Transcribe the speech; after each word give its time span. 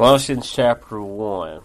Colossians 0.00 0.50
chapter 0.50 0.98
1. 0.98 1.60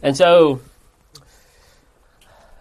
And 0.00 0.16
so, 0.16 0.60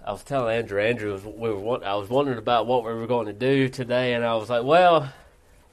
I 0.04 0.12
was 0.12 0.24
telling 0.24 0.58
Andrew, 0.58 0.82
Andrew, 0.82 1.22
we 1.24 1.54
were, 1.54 1.86
I 1.86 1.94
was 1.98 2.10
wondering 2.10 2.40
about 2.40 2.66
what 2.66 2.84
we 2.84 2.92
were 2.92 3.06
going 3.06 3.28
to 3.28 3.34
do 3.34 3.70
today, 3.70 4.16
and 4.16 4.26
I 4.26 4.34
was 4.38 4.50
like, 4.50 4.64
well, 4.64 5.14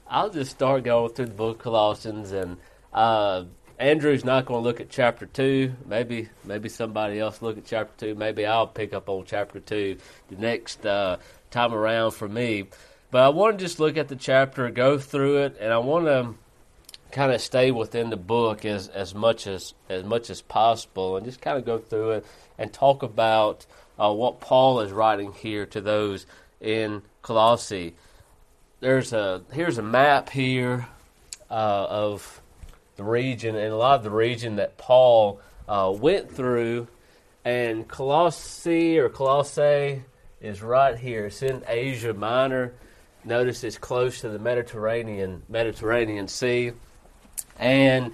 I'll 0.07 0.29
just 0.29 0.51
start 0.51 0.83
going 0.83 1.11
through 1.11 1.25
the 1.25 1.33
book 1.33 1.57
of 1.57 1.63
Colossians, 1.63 2.33
and 2.33 2.57
uh, 2.93 3.45
Andrew's 3.79 4.23
not 4.23 4.45
going 4.45 4.61
to 4.61 4.63
look 4.63 4.79
at 4.79 4.91
chapter 4.91 5.25
two. 5.25 5.73
Maybe, 5.87 6.29
maybe 6.43 6.69
somebody 6.69 7.17
else 7.17 7.41
look 7.41 7.57
at 7.57 7.65
chapter 7.65 8.05
two. 8.05 8.13
Maybe 8.13 8.45
I'll 8.45 8.67
pick 8.67 8.93
up 8.93 9.09
on 9.09 9.25
chapter 9.25 9.59
two 9.59 9.97
the 10.27 10.35
next 10.35 10.85
uh, 10.85 11.17
time 11.49 11.73
around 11.73 12.11
for 12.11 12.29
me. 12.29 12.67
But 13.11 13.23
I 13.23 13.29
want 13.29 13.57
to 13.57 13.65
just 13.65 13.79
look 13.79 13.97
at 13.97 14.07
the 14.07 14.15
chapter, 14.15 14.69
go 14.69 14.99
through 14.99 15.43
it, 15.43 15.57
and 15.59 15.73
I 15.73 15.79
want 15.79 16.05
to 16.05 16.35
kind 17.11 17.31
of 17.31 17.41
stay 17.41 17.71
within 17.71 18.11
the 18.11 18.17
book 18.17 18.65
as, 18.65 18.87
as 18.87 19.15
much 19.15 19.47
as 19.47 19.73
as 19.89 20.03
much 20.03 20.29
as 20.29 20.41
possible, 20.43 21.17
and 21.17 21.25
just 21.25 21.41
kind 21.41 21.57
of 21.57 21.65
go 21.65 21.79
through 21.79 22.11
it 22.11 22.25
and 22.59 22.71
talk 22.71 23.01
about 23.01 23.65
uh, 23.97 24.13
what 24.13 24.39
Paul 24.39 24.81
is 24.81 24.91
writing 24.91 25.33
here 25.33 25.65
to 25.67 25.81
those 25.81 26.27
in 26.61 27.01
Colossae. 27.23 27.95
There's 28.79 29.11
a 29.11 29.41
here's 29.51 29.79
a 29.79 29.83
map 29.83 30.29
here 30.29 30.87
uh, 31.49 31.87
of 31.89 32.41
the 32.95 33.03
region, 33.03 33.55
and 33.55 33.73
a 33.73 33.75
lot 33.75 33.95
of 33.95 34.03
the 34.03 34.11
region 34.11 34.57
that 34.57 34.77
Paul 34.77 35.41
uh, 35.67 35.91
went 35.97 36.31
through, 36.31 36.87
and 37.43 37.87
Colossae 37.87 38.99
or 38.99 39.09
Colossae 39.09 40.03
is 40.41 40.61
right 40.61 40.95
here. 40.95 41.25
It's 41.25 41.41
in 41.41 41.63
Asia 41.67 42.13
Minor 42.13 42.73
Notice 43.23 43.63
it's 43.63 43.77
close 43.77 44.21
to 44.21 44.29
the 44.29 44.39
Mediterranean 44.39 45.43
Mediterranean 45.49 46.27
Sea. 46.27 46.71
And 47.57 48.13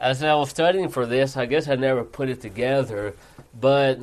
as 0.00 0.22
I 0.22 0.34
was 0.34 0.50
studying 0.50 0.88
for 0.88 1.06
this, 1.06 1.36
I 1.36 1.46
guess 1.46 1.68
I 1.68 1.76
never 1.76 2.04
put 2.04 2.28
it 2.28 2.40
together, 2.40 3.14
but 3.58 3.98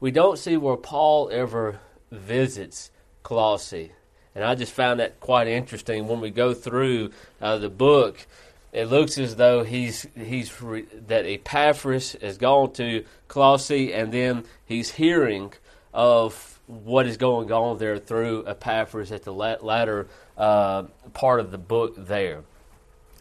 we 0.00 0.10
don't 0.10 0.38
see 0.38 0.56
where 0.56 0.76
Paul 0.76 1.28
ever 1.30 1.80
visits 2.10 2.90
Colossae. 3.22 3.92
And 4.34 4.44
I 4.44 4.54
just 4.54 4.72
found 4.72 5.00
that 5.00 5.20
quite 5.20 5.48
interesting 5.48 6.06
when 6.06 6.20
we 6.20 6.30
go 6.30 6.54
through 6.54 7.10
uh, 7.40 7.58
the 7.58 7.68
book. 7.68 8.26
It 8.72 8.84
looks 8.84 9.18
as 9.18 9.36
though 9.36 9.64
he's 9.64 10.06
he's 10.16 10.62
re, 10.62 10.82
that 11.08 11.26
Epaphras 11.26 12.16
has 12.20 12.38
gone 12.38 12.72
to 12.74 13.04
Colossae, 13.26 13.92
and 13.92 14.12
then 14.12 14.44
he's 14.64 14.92
hearing 14.92 15.54
of 15.92 16.57
what 16.68 17.06
is 17.06 17.16
going 17.16 17.50
on 17.50 17.78
there 17.78 17.98
through 17.98 18.46
Epaphras 18.46 19.10
at 19.10 19.24
the 19.24 19.32
latter 19.32 20.06
uh, 20.36 20.84
part 21.14 21.40
of 21.40 21.50
the 21.50 21.58
book 21.58 21.94
there. 21.96 22.42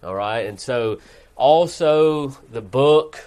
All 0.04 0.14
right, 0.14 0.46
and 0.46 0.60
so 0.60 1.00
also 1.36 2.30
the 2.52 2.62
book 2.62 3.24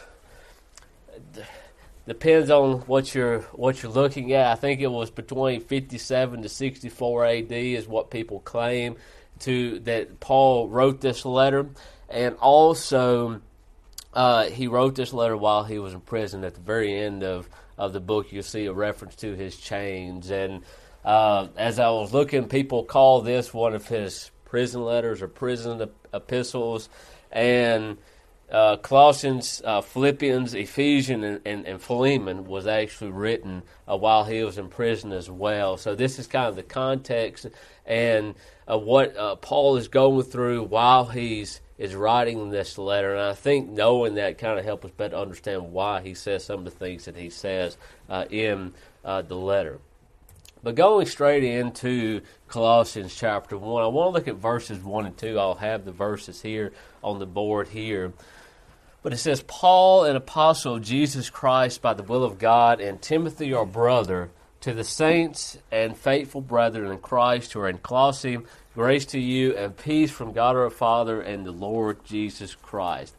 depends 2.07 2.51
on 2.51 2.81
what 2.81 3.15
you're 3.15 3.41
what 3.53 3.83
you're 3.83 3.93
looking 3.93 4.33
at. 4.33 4.53
I 4.53 4.55
think 4.55 4.81
it 4.81 4.91
was 4.91 5.11
between 5.11 5.61
57 5.61 6.43
to 6.43 6.49
64 6.49 7.27
AD 7.27 7.53
is 7.53 7.89
what 7.89 8.11
people 8.11 8.41
claim 8.41 8.97
to 9.41 9.81
that 9.81 10.21
Paul 10.21 10.69
wrote 10.69 11.01
this 11.01 11.25
letter, 11.25 11.67
and 12.09 12.37
also 12.37 13.41
uh, 14.13 14.45
he 14.45 14.67
wrote 14.67 14.95
this 14.95 15.13
letter 15.13 15.37
while 15.37 15.65
he 15.65 15.79
was 15.79 15.95
in 15.95 16.01
prison 16.01 16.45
at 16.45 16.55
the 16.55 16.61
very 16.61 16.95
end 16.95 17.23
of 17.23 17.49
of 17.81 17.95
the 17.95 18.01
book, 18.01 18.31
you'll 18.31 18.43
see 18.43 18.67
a 18.67 18.73
reference 18.73 19.17
to 19.17 19.35
his 19.35 19.57
chains. 19.57 20.31
And 20.31 20.63
uh, 21.05 21.49
as 21.57 21.79
I 21.79 21.89
was 21.89 22.13
looking, 22.13 22.47
people 22.47 22.85
call 22.85 23.23
this 23.23 23.55
one 23.55 23.75
of 23.75 23.89
his 23.89 24.31
prison 24.45 24.85
letters 24.85 25.23
or 25.23 25.29
prison 25.29 25.89
epistles. 26.13 26.91
And 27.33 27.97
uh, 28.51 28.77
Colossians, 28.77 29.63
uh, 29.65 29.81
Philippians, 29.81 30.55
Ephesians, 30.55 31.25
and, 31.25 31.41
and, 31.47 31.67
and, 31.67 31.81
Philemon 31.81 32.47
was 32.47 32.67
actually 32.67 33.13
written 33.13 33.63
uh, 33.89 33.97
while 33.97 34.25
he 34.25 34.43
was 34.43 34.59
in 34.59 34.69
prison 34.69 35.13
as 35.13 35.31
well. 35.31 35.77
So 35.77 35.95
this 35.95 36.19
is 36.19 36.27
kind 36.27 36.49
of 36.49 36.57
the 36.57 36.65
context 36.65 37.47
and 37.87 38.35
uh, 38.69 38.77
what 38.77 39.17
uh, 39.17 39.37
Paul 39.37 39.77
is 39.77 39.89
going 39.89 40.25
through 40.25 40.65
while 40.65 41.07
he's 41.07 41.61
is 41.81 41.95
writing 41.95 42.51
this 42.51 42.77
letter, 42.77 43.15
and 43.15 43.23
I 43.23 43.33
think 43.33 43.71
knowing 43.71 44.17
that 44.17 44.37
kind 44.37 44.59
of 44.59 44.67
helps 44.67 44.85
us 44.85 44.91
better 44.91 45.17
understand 45.17 45.73
why 45.73 46.03
he 46.03 46.13
says 46.13 46.45
some 46.45 46.59
of 46.59 46.65
the 46.67 46.71
things 46.71 47.07
that 47.07 47.17
he 47.17 47.31
says 47.31 47.79
uh, 48.11 48.27
in 48.29 48.75
uh, 49.03 49.23
the 49.23 49.35
letter. 49.35 49.79
But 50.63 50.75
going 50.75 51.07
straight 51.07 51.43
into 51.43 52.21
Colossians 52.49 53.17
chapter 53.17 53.57
1, 53.57 53.83
I 53.83 53.87
want 53.87 54.09
to 54.09 54.19
look 54.19 54.29
at 54.29 54.35
verses 54.35 54.79
1 54.79 55.07
and 55.07 55.17
2. 55.17 55.39
I'll 55.39 55.55
have 55.55 55.87
the 55.87 55.91
verses 55.91 56.43
here 56.43 56.75
on 57.03 57.19
the 57.19 57.25
board 57.25 57.69
here. 57.69 58.13
But 59.03 59.15
it 59.15 59.17
says, 59.17 59.43
Paul, 59.47 60.05
an 60.05 60.17
apostle 60.17 60.75
of 60.75 60.83
Jesus 60.83 61.31
Christ 61.31 61.81
by 61.81 61.95
the 61.95 62.03
will 62.03 62.25
of 62.25 62.39
God, 62.39 62.83
and 62.83 63.01
Timothy, 63.01 63.55
our 63.55 63.65
brother, 63.65 64.29
to 64.61 64.75
the 64.75 64.85
saints 64.85 65.59
and 65.73 65.97
faithful 65.97 66.41
brethren 66.41 66.91
in 66.91 66.99
Christ 66.99 67.53
who 67.53 67.61
are 67.61 67.69
in 67.69 67.79
Colossae, 67.79 68.39
grace 68.75 69.07
to 69.07 69.19
you 69.19 69.57
and 69.57 69.77
peace 69.77 70.11
from 70.11 70.33
God 70.33 70.57
our 70.57 70.71
Father 70.71 71.21
and 71.21 71.47
the 71.47 71.53
Lord 71.53 72.05
Jesus 72.05 72.55
Christ. 72.55 73.15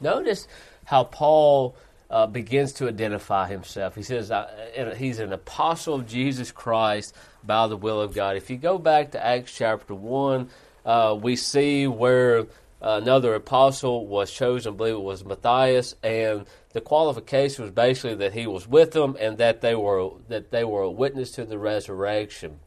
Notice 0.00 0.48
how 0.84 1.04
Paul 1.04 1.76
uh, 2.10 2.26
begins 2.26 2.72
to 2.74 2.88
identify 2.88 3.48
himself. 3.48 3.94
He 3.94 4.02
says 4.02 4.30
uh, 4.30 4.94
he's 4.96 5.18
an 5.18 5.32
apostle 5.32 5.94
of 5.94 6.06
Jesus 6.06 6.52
Christ 6.52 7.14
by 7.44 7.66
the 7.68 7.76
will 7.76 8.00
of 8.00 8.14
God. 8.14 8.36
If 8.36 8.50
you 8.50 8.56
go 8.56 8.78
back 8.78 9.12
to 9.12 9.24
Acts 9.24 9.56
chapter 9.56 9.94
1, 9.94 10.48
uh, 10.84 11.18
we 11.20 11.36
see 11.36 11.86
where 11.86 12.46
another 12.80 13.34
apostle 13.34 14.06
was 14.06 14.30
chosen, 14.30 14.74
I 14.74 14.76
believe 14.76 14.94
it 14.94 15.00
was 15.00 15.24
Matthias, 15.24 15.94
and 16.02 16.46
the 16.76 16.82
qualification 16.82 17.64
was 17.64 17.72
basically 17.72 18.16
that 18.16 18.34
he 18.34 18.46
was 18.46 18.68
with 18.68 18.90
them 18.90 19.16
and 19.18 19.38
that 19.38 19.62
they 19.62 19.74
were 19.74 20.10
that 20.28 20.50
they 20.50 20.62
were 20.62 20.82
a 20.82 20.90
witness 20.90 21.30
to 21.30 21.46
the 21.46 21.56
resurrection. 21.56 22.60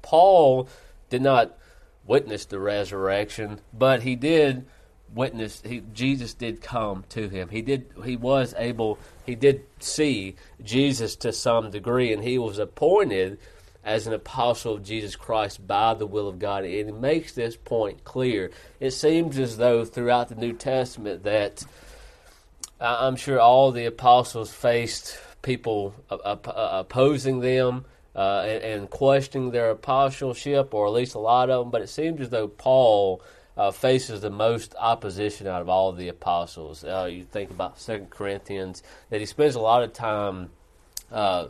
Paul 0.00 0.68
did 1.10 1.22
not 1.22 1.58
witness 2.06 2.44
the 2.44 2.60
resurrection, 2.60 3.60
but 3.76 4.04
he 4.04 4.14
did 4.14 4.64
witness 5.12 5.60
he 5.66 5.82
Jesus 5.92 6.34
did 6.34 6.62
come 6.62 7.02
to 7.08 7.28
him. 7.28 7.48
He 7.48 7.62
did 7.62 7.90
he 8.04 8.14
was 8.14 8.54
able 8.56 9.00
he 9.26 9.34
did 9.34 9.64
see 9.80 10.36
Jesus 10.62 11.16
to 11.16 11.32
some 11.32 11.72
degree 11.72 12.12
and 12.12 12.22
he 12.22 12.38
was 12.38 12.60
appointed 12.60 13.40
as 13.82 14.06
an 14.06 14.12
apostle 14.12 14.74
of 14.74 14.84
Jesus 14.84 15.16
Christ 15.16 15.66
by 15.66 15.94
the 15.94 16.06
will 16.06 16.28
of 16.28 16.38
God. 16.38 16.62
And 16.62 16.72
it 16.72 16.94
makes 16.94 17.32
this 17.32 17.56
point 17.56 18.04
clear. 18.04 18.52
It 18.78 18.92
seems 18.92 19.36
as 19.36 19.56
though 19.56 19.84
throughout 19.84 20.28
the 20.28 20.36
New 20.36 20.52
Testament 20.52 21.24
that 21.24 21.64
I'm 22.82 23.16
sure 23.16 23.38
all 23.38 23.70
the 23.70 23.86
apostles 23.86 24.52
faced 24.52 25.16
people 25.42 25.94
opposing 26.10 27.40
them 27.40 27.84
uh, 28.14 28.44
and, 28.46 28.62
and, 28.62 28.90
questioning 28.90 29.50
their 29.50 29.70
apostleship, 29.70 30.74
or 30.74 30.86
at 30.86 30.92
least 30.92 31.14
a 31.14 31.18
lot 31.18 31.48
of 31.48 31.64
them. 31.64 31.70
But 31.70 31.82
it 31.82 31.88
seems 31.88 32.20
as 32.20 32.28
though 32.28 32.48
Paul 32.48 33.22
uh, 33.56 33.70
faces 33.70 34.20
the 34.20 34.30
most 34.30 34.74
opposition 34.78 35.46
out 35.46 35.62
of 35.62 35.68
all 35.68 35.88
of 35.88 35.96
the 35.96 36.08
apostles. 36.08 36.84
Uh, 36.84 37.08
you 37.10 37.24
think 37.24 37.50
about 37.50 37.78
Second 37.78 38.10
Corinthians, 38.10 38.82
that 39.10 39.20
he 39.20 39.26
spends 39.26 39.54
a 39.54 39.60
lot 39.60 39.82
of 39.82 39.92
time 39.92 40.50
uh, 41.10 41.46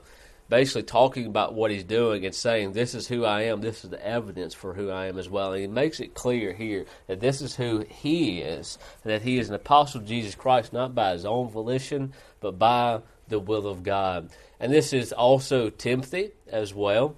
basically 0.52 0.82
talking 0.82 1.24
about 1.24 1.54
what 1.54 1.70
he's 1.70 1.82
doing 1.82 2.26
and 2.26 2.34
saying, 2.34 2.74
This 2.74 2.94
is 2.94 3.08
who 3.08 3.24
I 3.24 3.44
am, 3.44 3.62
this 3.62 3.84
is 3.84 3.90
the 3.90 4.06
evidence 4.06 4.52
for 4.52 4.74
who 4.74 4.90
I 4.90 5.06
am 5.06 5.18
as 5.18 5.26
well. 5.26 5.54
And 5.54 5.62
he 5.62 5.66
makes 5.66 5.98
it 5.98 6.12
clear 6.12 6.52
here 6.52 6.84
that 7.06 7.20
this 7.20 7.40
is 7.40 7.56
who 7.56 7.86
he 7.88 8.42
is, 8.42 8.76
that 9.02 9.22
he 9.22 9.38
is 9.38 9.48
an 9.48 9.54
apostle 9.54 10.02
of 10.02 10.06
Jesus 10.06 10.34
Christ, 10.34 10.74
not 10.74 10.94
by 10.94 11.12
his 11.12 11.24
own 11.24 11.48
volition, 11.48 12.12
but 12.40 12.58
by 12.58 13.00
the 13.28 13.38
will 13.38 13.66
of 13.66 13.82
God. 13.82 14.28
And 14.60 14.70
this 14.70 14.92
is 14.92 15.10
also 15.10 15.70
Timothy 15.70 16.32
as 16.48 16.74
well. 16.74 17.16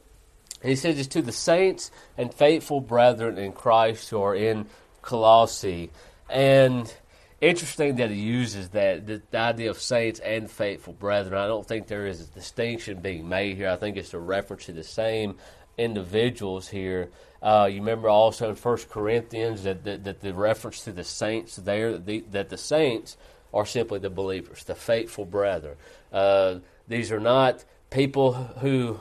And 0.63 0.71
he 0.71 0.77
says 0.77 0.97
it's 0.97 1.09
to 1.09 1.21
the 1.21 1.33
saints 1.33 1.91
and 2.17 2.33
faithful 2.33 2.81
brethren 2.81 3.37
in 3.37 3.51
Christ 3.51 4.11
who 4.11 4.23
are 4.23 4.37
in 4.37 4.67
Colossae. 5.03 5.91
And 6.31 6.95
interesting 7.45 7.97
that 7.97 8.11
he 8.11 8.17
uses 8.17 8.71
that 8.71 9.07
the, 9.07 9.23
the, 9.31 9.39
idea 9.39 9.71
of 9.71 9.81
saints 9.81 10.19
and 10.21 10.51
faithful 10.51 10.95
brethren. 10.95 11.39
I 11.39 11.47
don't 11.47 11.67
think 11.67 11.87
there 11.87 12.07
is 12.07 12.21
a 12.21 12.27
distinction 12.27 13.01
being 13.01 13.29
made 13.29 13.57
here. 13.57 13.69
I 13.69 13.77
think 13.77 13.97
it's 13.97 14.15
a 14.15 14.19
reference 14.19 14.67
to 14.67 14.73
the 14.73 14.83
same 14.83 15.37
individuals 15.77 16.69
here. 16.69 17.11
Uh, 17.43 17.69
you 17.71 17.81
remember 17.81 18.09
also 18.09 18.49
in 18.49 18.55
First 18.55 18.89
Corinthians 18.89 19.65
that, 19.65 19.85
that, 19.85 20.05
that, 20.05 20.21
the 20.21 20.33
reference 20.33 20.85
to 20.85 20.93
the 20.93 21.05
saints 21.05 21.57
there 21.57 21.99
the, 21.99 22.25
that 22.31 22.49
the 22.49 22.57
saints 22.57 23.19
are 23.53 23.67
simply 23.67 23.99
the 23.99 24.11
believers, 24.11 24.65
the 24.65 24.75
faithful 24.75 25.27
brethren. 25.27 25.77
Uh, 26.13 26.57
these 26.89 27.13
are 27.13 27.21
not 27.21 27.65
people 27.91 28.33
who 28.33 28.99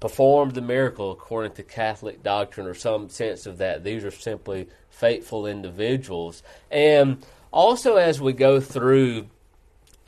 performed 0.00 0.52
the 0.52 0.60
miracle 0.60 1.12
according 1.12 1.52
to 1.52 1.62
Catholic 1.62 2.22
doctrine 2.22 2.66
or 2.66 2.74
some 2.74 3.08
sense 3.08 3.46
of 3.46 3.58
that. 3.58 3.84
These 3.84 4.04
are 4.04 4.10
simply 4.10 4.68
faithful 4.90 5.46
individuals. 5.46 6.42
And 6.70 7.24
also, 7.54 7.94
as 7.94 8.20
we 8.20 8.32
go 8.32 8.60
through 8.60 9.28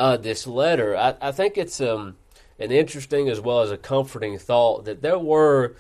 uh, 0.01 0.17
this 0.17 0.49
letter, 0.49 0.97
I, 0.97 1.15
I 1.21 1.31
think 1.31 1.57
it's 1.57 1.81
um, 1.81 2.17
an 2.59 2.73
interesting 2.73 3.29
as 3.29 3.41
well 3.41 3.61
as 3.61 3.71
a 3.71 3.77
comforting 3.77 4.37
thought 4.37 4.85
that 4.87 5.01
there 5.01 5.19
were 5.19 5.77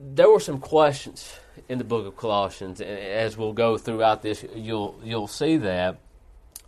there 0.00 0.28
were 0.28 0.40
some 0.40 0.58
questions 0.58 1.38
in 1.68 1.78
the 1.78 1.84
book 1.84 2.04
of 2.06 2.16
Colossians, 2.16 2.80
and 2.80 2.90
as 2.90 3.36
we'll 3.36 3.52
go 3.52 3.78
throughout 3.78 4.22
this, 4.22 4.44
you'll 4.56 5.00
you'll 5.04 5.28
see 5.28 5.56
that, 5.58 6.00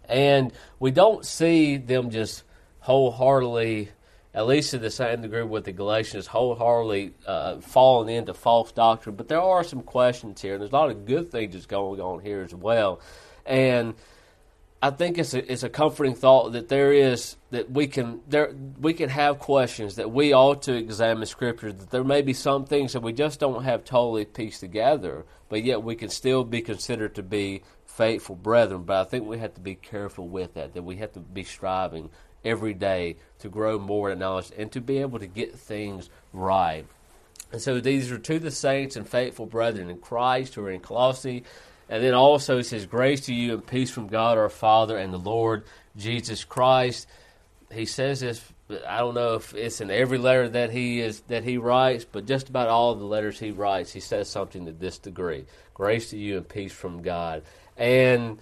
and 0.09 0.53
we 0.79 0.93
don't 0.93 1.27
see 1.27 1.77
them 1.77 2.11
just 2.11 2.45
wholeheartedly, 2.81 3.89
at 4.33 4.47
least 4.47 4.71
to 4.71 4.79
the 4.79 4.91
same 4.91 5.23
degree 5.23 5.43
with 5.43 5.65
the 5.65 5.73
Galatians, 5.73 6.29
wholeheartedly 6.29 7.15
uh, 7.27 7.57
falling 7.61 8.15
into 8.15 8.33
false 8.33 8.71
doctrine. 8.71 9.17
But 9.17 9.27
there 9.27 9.41
are 9.41 9.65
some 9.65 9.83
questions 9.83 10.41
here, 10.41 10.53
and 10.53 10.61
there's 10.61 10.73
a 10.73 10.77
lot 10.77 10.91
of 10.91 11.05
good 11.05 11.33
things 11.33 11.55
that's 11.55 11.67
going 11.67 12.01
on 12.01 12.21
here 12.21 12.43
as 12.43 12.55
well, 12.55 13.01
and 13.47 13.95
I 14.85 14.91
think 14.91 15.17
it's 15.17 15.33
a, 15.33 15.53
it's 15.53 15.63
a 15.63 15.69
comforting 15.69 16.17
thought 16.17 16.53
that 16.53 16.69
there 16.69 16.93
is 16.93 17.37
that 17.53 17.71
we 17.71 17.87
can 17.87 18.21
there 18.27 18.53
we 18.81 18.93
can 18.95 19.09
have 19.11 19.39
questions 19.39 19.95
that 19.95 20.11
we 20.11 20.35
ought 20.35 20.63
to 20.63 20.75
examine 20.75 21.25
Scripture. 21.27 21.73
That 21.73 21.91
there 21.91 22.03
may 22.03 22.21
be 22.21 22.33
some 22.33 22.65
things 22.65 22.93
that 22.95 23.01
we 23.01 23.13
just 23.13 23.39
don't 23.39 23.63
have 23.63 23.85
totally 23.85 24.25
pieced 24.25 24.59
together, 24.59 25.25
but 25.49 25.63
yet 25.63 25.85
we 25.85 25.95
can 25.95 26.09
still 26.09 26.43
be 26.43 26.63
considered 26.63 27.15
to 27.15 27.23
be 27.23 27.63
faithful 27.87 28.35
brethren. 28.35 28.83
But 28.83 29.07
I 29.07 29.09
think 29.09 29.25
we 29.25 29.39
have 29.39 29.55
to 29.55 29.61
be 29.61 29.77
careful 29.77 30.27
with 30.27 30.55
that. 30.55 30.75
That 30.75 30.83
we 30.83 30.97
have 30.97 31.13
to 31.13 31.21
be 31.21 31.45
striving 31.45 32.11
every 32.45 32.75
day 32.75 33.19
to 33.39 33.49
grow 33.49 33.79
more 33.79 34.11
in 34.11 34.19
knowledge 34.19 34.51
and 34.59 34.73
to 34.73 34.81
be 34.81 34.99
able 34.99 35.21
to 35.21 35.29
get 35.29 35.55
things 35.55 36.11
right. 36.33 36.85
And 37.53 37.61
so 37.61 37.79
these 37.79 38.11
are 38.11 38.19
to 38.19 38.39
the 38.41 38.51
saints 38.51 38.97
and 38.97 39.09
faithful 39.09 39.47
brethren 39.47 39.91
in 39.91 39.99
Christ 39.99 40.57
who 40.57 40.65
are 40.65 40.71
in 40.71 40.81
Colossae 40.81 41.45
and 41.93 42.03
then 42.03 42.15
also 42.15 42.57
it 42.57 42.65
says, 42.65 42.87
Grace 42.87 43.27
to 43.27 43.35
you 43.35 43.53
and 43.53 43.67
peace 43.67 43.91
from 43.91 44.07
God 44.07 44.39
our 44.39 44.49
Father 44.49 44.97
and 44.97 45.13
the 45.13 45.19
Lord 45.19 45.65
Jesus 45.95 46.43
Christ. 46.43 47.07
He 47.71 47.85
says 47.85 48.21
this, 48.21 48.43
I 48.89 49.01
don't 49.01 49.15
know 49.15 49.35
if 49.35 49.55
it's 49.55 49.83
in 49.83 49.91
every 49.91 50.17
letter 50.17 50.49
that 50.49 50.71
he 50.71 51.01
is 51.03 51.21
that 51.29 51.45
he 51.45 51.59
writes, 51.59 52.07
but 52.11 52.25
just 52.25 52.49
about 52.49 52.69
all 52.69 52.95
the 52.95 53.05
letters 53.05 53.39
he 53.39 53.51
writes, 53.51 53.93
he 53.93 54.01
says 54.01 54.31
something 54.31 54.65
to 54.65 54.73
this 54.73 54.97
degree. 54.97 55.45
Grace 55.75 56.09
to 56.11 56.17
you 56.17 56.39
and 56.39 56.49
peace 56.49 56.73
from 56.73 57.03
God. 57.03 57.43
And 57.77 58.39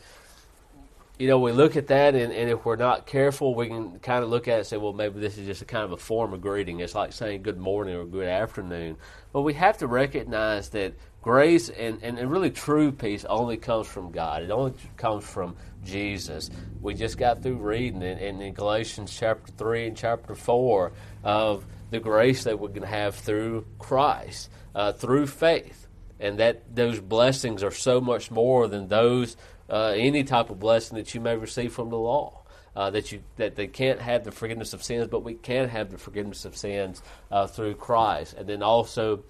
you 1.19 1.27
know, 1.27 1.41
we 1.41 1.51
look 1.51 1.75
at 1.75 1.89
that, 1.89 2.15
and, 2.15 2.33
and, 2.33 2.49
if 2.49 2.65
we're 2.65 2.77
not 2.77 3.07
careful, 3.07 3.55
we 3.55 3.67
can 3.67 3.99
kind 3.99 4.25
of 4.25 4.31
look 4.31 4.49
at 4.49 4.55
it 4.55 4.59
and 4.59 4.67
say, 4.67 4.77
well, 4.79 4.95
maybe 4.95 5.21
this 5.21 5.37
is 5.37 5.45
just 5.45 5.61
a 5.61 5.67
kind 5.67 5.85
of 5.85 5.93
a 5.93 5.99
form 5.99 6.33
of 6.33 6.41
greeting. 6.41 6.81
It's 6.81 6.95
like 6.95 7.13
saying 7.13 7.43
good 7.43 7.59
morning 7.59 7.95
or 7.95 8.07
good 8.07 8.27
afternoon. 8.27 8.97
But 9.31 9.43
we 9.43 9.53
have 9.53 9.77
to 9.79 9.87
recognize 9.87 10.71
that 10.71 10.95
grace 11.23 11.69
and, 11.69 12.03
and, 12.03 12.19
and 12.19 12.31
really 12.31 12.51
true 12.51 12.93
peace 12.93 13.25
only 13.25 13.57
comes 13.57 13.87
from 13.87 14.11
God. 14.11 14.43
It 14.43 14.51
only 14.51 14.75
comes 14.97 15.25
from 15.25 15.57
Jesus. 15.85 16.51
We 16.81 16.95
just 16.95 17.19
got 17.19 17.43
through 17.43 17.57
reading 17.57 18.03
in, 18.03 18.41
in 18.41 18.55
Galatians 18.55 19.15
chapter 19.17 19.53
3 19.53 19.89
and 19.89 19.97
chapter 19.97 20.35
4 20.35 20.93
of 21.25 21.67
the 21.91 22.01
grace 22.01 22.45
that 22.45 22.59
we 22.59 22.73
can 22.73 22.83
have 22.83 23.15
through 23.15 23.67
Christ, 23.79 24.51
uh, 24.75 24.93
through 24.93 25.27
faith. 25.27 25.89
And 26.19 26.39
that 26.39 26.75
those 26.75 27.01
blessings 27.01 27.63
are 27.63 27.71
so 27.71 28.01
much 28.01 28.31
more 28.31 28.69
than 28.69 28.89
those 28.89 29.37
uh, 29.71 29.95
any 29.97 30.25
type 30.25 30.51
of 30.51 30.59
blessing 30.59 30.99
that 30.99 31.15
you 31.15 31.21
may 31.21 31.37
receive 31.37 31.73
from 31.73 31.91
the 31.91 31.99
law. 31.99 32.37
Uh, 32.77 32.89
that 32.89 33.11
you 33.11 33.21
that 33.37 33.57
they 33.57 33.67
can't 33.67 33.99
have 34.01 34.23
the 34.23 34.31
forgiveness 34.31 34.73
of 34.73 34.83
sins, 34.83 35.09
but 35.09 35.25
we 35.25 35.35
can 35.35 35.69
have 35.69 35.91
the 35.91 35.99
forgiveness 35.99 36.45
of 36.45 36.57
sins 36.57 37.03
uh, 37.31 37.45
through 37.45 37.75
Christ, 37.75 38.35
and 38.35 38.47
then 38.47 38.63
also 38.63 39.25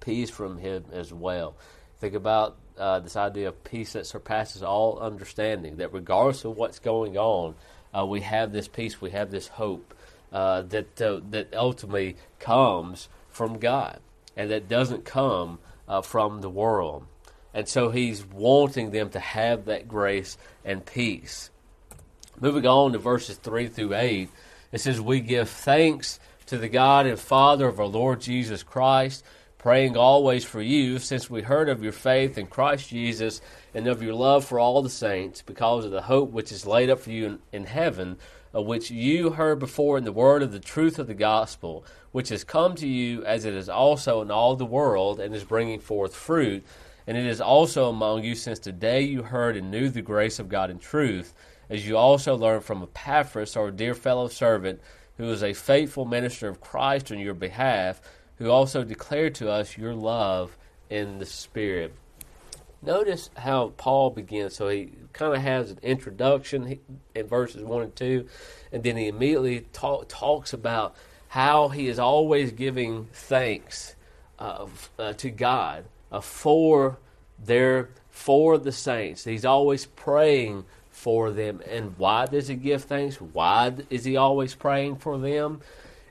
peace 0.00 0.30
from 0.30 0.58
Him 0.58 0.84
as 0.92 1.12
well. 1.12 1.54
Think 2.00 2.14
about 2.14 2.56
uh, 2.76 3.00
this 3.00 3.16
idea 3.16 3.48
of 3.48 3.64
peace 3.64 3.94
that 3.94 4.06
surpasses 4.06 4.62
all 4.62 4.98
understanding. 4.98 5.76
That 5.76 5.92
regardless 5.92 6.44
of 6.44 6.56
what's 6.56 6.78
going 6.78 7.16
on, 7.16 7.54
uh, 7.96 8.06
we 8.06 8.20
have 8.20 8.52
this 8.52 8.68
peace, 8.68 9.00
we 9.00 9.10
have 9.10 9.30
this 9.30 9.48
hope 9.48 9.94
uh, 10.32 10.62
that 10.62 10.96
that 10.96 11.48
ultimately 11.54 12.16
comes 12.38 13.08
from 13.28 13.58
God, 13.58 14.00
and 14.36 14.50
that 14.50 14.68
doesn't 14.68 15.04
come 15.04 15.58
from 16.02 16.40
the 16.40 16.50
world. 16.50 17.06
And 17.54 17.68
so 17.68 17.90
he's 17.90 18.24
wanting 18.24 18.90
them 18.90 19.10
to 19.10 19.20
have 19.20 19.64
that 19.64 19.88
grace 19.88 20.36
and 20.64 20.84
peace. 20.84 21.50
Moving 22.40 22.66
on 22.66 22.92
to 22.92 22.98
verses 22.98 23.36
3 23.36 23.68
through 23.68 23.94
8, 23.94 24.28
it 24.70 24.80
says, 24.80 25.00
We 25.00 25.20
give 25.20 25.48
thanks 25.48 26.20
to 26.46 26.58
the 26.58 26.68
God 26.68 27.06
and 27.06 27.18
Father 27.18 27.66
of 27.66 27.80
our 27.80 27.86
Lord 27.86 28.20
Jesus 28.20 28.62
Christ, 28.62 29.24
praying 29.58 29.96
always 29.96 30.44
for 30.44 30.62
you, 30.62 30.98
since 31.00 31.28
we 31.28 31.42
heard 31.42 31.68
of 31.68 31.82
your 31.82 31.92
faith 31.92 32.38
in 32.38 32.46
Christ 32.46 32.88
Jesus 32.88 33.40
and 33.74 33.88
of 33.88 34.02
your 34.02 34.14
love 34.14 34.44
for 34.44 34.60
all 34.60 34.82
the 34.82 34.88
saints, 34.88 35.42
because 35.42 35.84
of 35.84 35.90
the 35.90 36.02
hope 36.02 36.30
which 36.30 36.52
is 36.52 36.64
laid 36.64 36.88
up 36.88 37.00
for 37.00 37.10
you 37.10 37.26
in, 37.26 37.38
in 37.52 37.64
heaven, 37.64 38.16
of 38.52 38.66
which 38.66 38.90
you 38.90 39.30
heard 39.30 39.58
before 39.58 39.98
in 39.98 40.04
the 40.04 40.12
word 40.12 40.42
of 40.42 40.52
the 40.52 40.60
truth 40.60 40.98
of 40.98 41.08
the 41.08 41.14
gospel, 41.14 41.84
which 42.12 42.28
has 42.28 42.44
come 42.44 42.76
to 42.76 42.86
you 42.86 43.24
as 43.24 43.44
it 43.44 43.52
is 43.52 43.68
also 43.68 44.22
in 44.22 44.30
all 44.30 44.54
the 44.54 44.64
world, 44.64 45.18
and 45.18 45.34
is 45.34 45.44
bringing 45.44 45.80
forth 45.80 46.14
fruit. 46.14 46.64
And 47.06 47.16
it 47.16 47.26
is 47.26 47.40
also 47.40 47.88
among 47.88 48.22
you 48.22 48.34
since 48.34 48.58
the 48.60 48.70
day 48.72 49.02
you 49.02 49.22
heard 49.22 49.56
and 49.56 49.70
knew 49.70 49.88
the 49.88 50.02
grace 50.02 50.38
of 50.38 50.48
God 50.48 50.70
in 50.70 50.78
truth, 50.78 51.34
as 51.68 51.86
you 51.86 51.96
also 51.96 52.36
learned 52.36 52.64
from 52.64 52.82
Epaphras, 52.82 53.56
our 53.56 53.70
dear 53.70 53.94
fellow 53.94 54.28
servant, 54.28 54.80
who 55.16 55.30
is 55.30 55.42
a 55.42 55.52
faithful 55.52 56.04
minister 56.04 56.48
of 56.48 56.60
Christ 56.60 57.10
on 57.10 57.18
your 57.18 57.34
behalf, 57.34 58.00
who 58.38 58.50
also 58.50 58.84
declared 58.84 59.34
to 59.36 59.50
us 59.50 59.76
your 59.76 59.94
love 59.94 60.56
in 60.88 61.18
the 61.18 61.26
Spirit. 61.26 61.94
Notice 62.80 63.30
how 63.36 63.72
Paul 63.76 64.10
begins. 64.10 64.54
So 64.54 64.68
he 64.68 64.92
kind 65.12 65.34
of 65.34 65.42
has 65.42 65.72
an 65.72 65.78
introduction 65.82 66.78
in 67.14 67.26
verses 67.26 67.62
1 67.62 67.82
and 67.82 67.96
2, 67.96 68.26
and 68.72 68.82
then 68.82 68.96
he 68.96 69.08
immediately 69.08 69.66
talk, 69.72 70.08
talks 70.08 70.52
about 70.52 70.94
how 71.28 71.68
he 71.68 71.88
is 71.88 71.98
always 71.98 72.52
giving 72.52 73.08
thanks 73.12 73.96
uh, 74.38 74.66
uh, 74.98 75.12
to 75.14 75.30
God 75.30 75.84
uh, 76.12 76.20
for 76.20 76.98
their 77.38 77.90
for 78.10 78.58
the 78.58 78.72
saints. 78.72 79.24
He's 79.24 79.44
always 79.44 79.86
praying 79.86 80.64
for 80.90 81.30
them. 81.30 81.60
And 81.70 81.96
why 81.96 82.26
does 82.26 82.48
he 82.48 82.56
give 82.56 82.84
thanks? 82.84 83.20
Why 83.20 83.72
is 83.90 84.04
he 84.04 84.16
always 84.16 84.54
praying 84.54 84.96
for 84.96 85.18
them? 85.18 85.60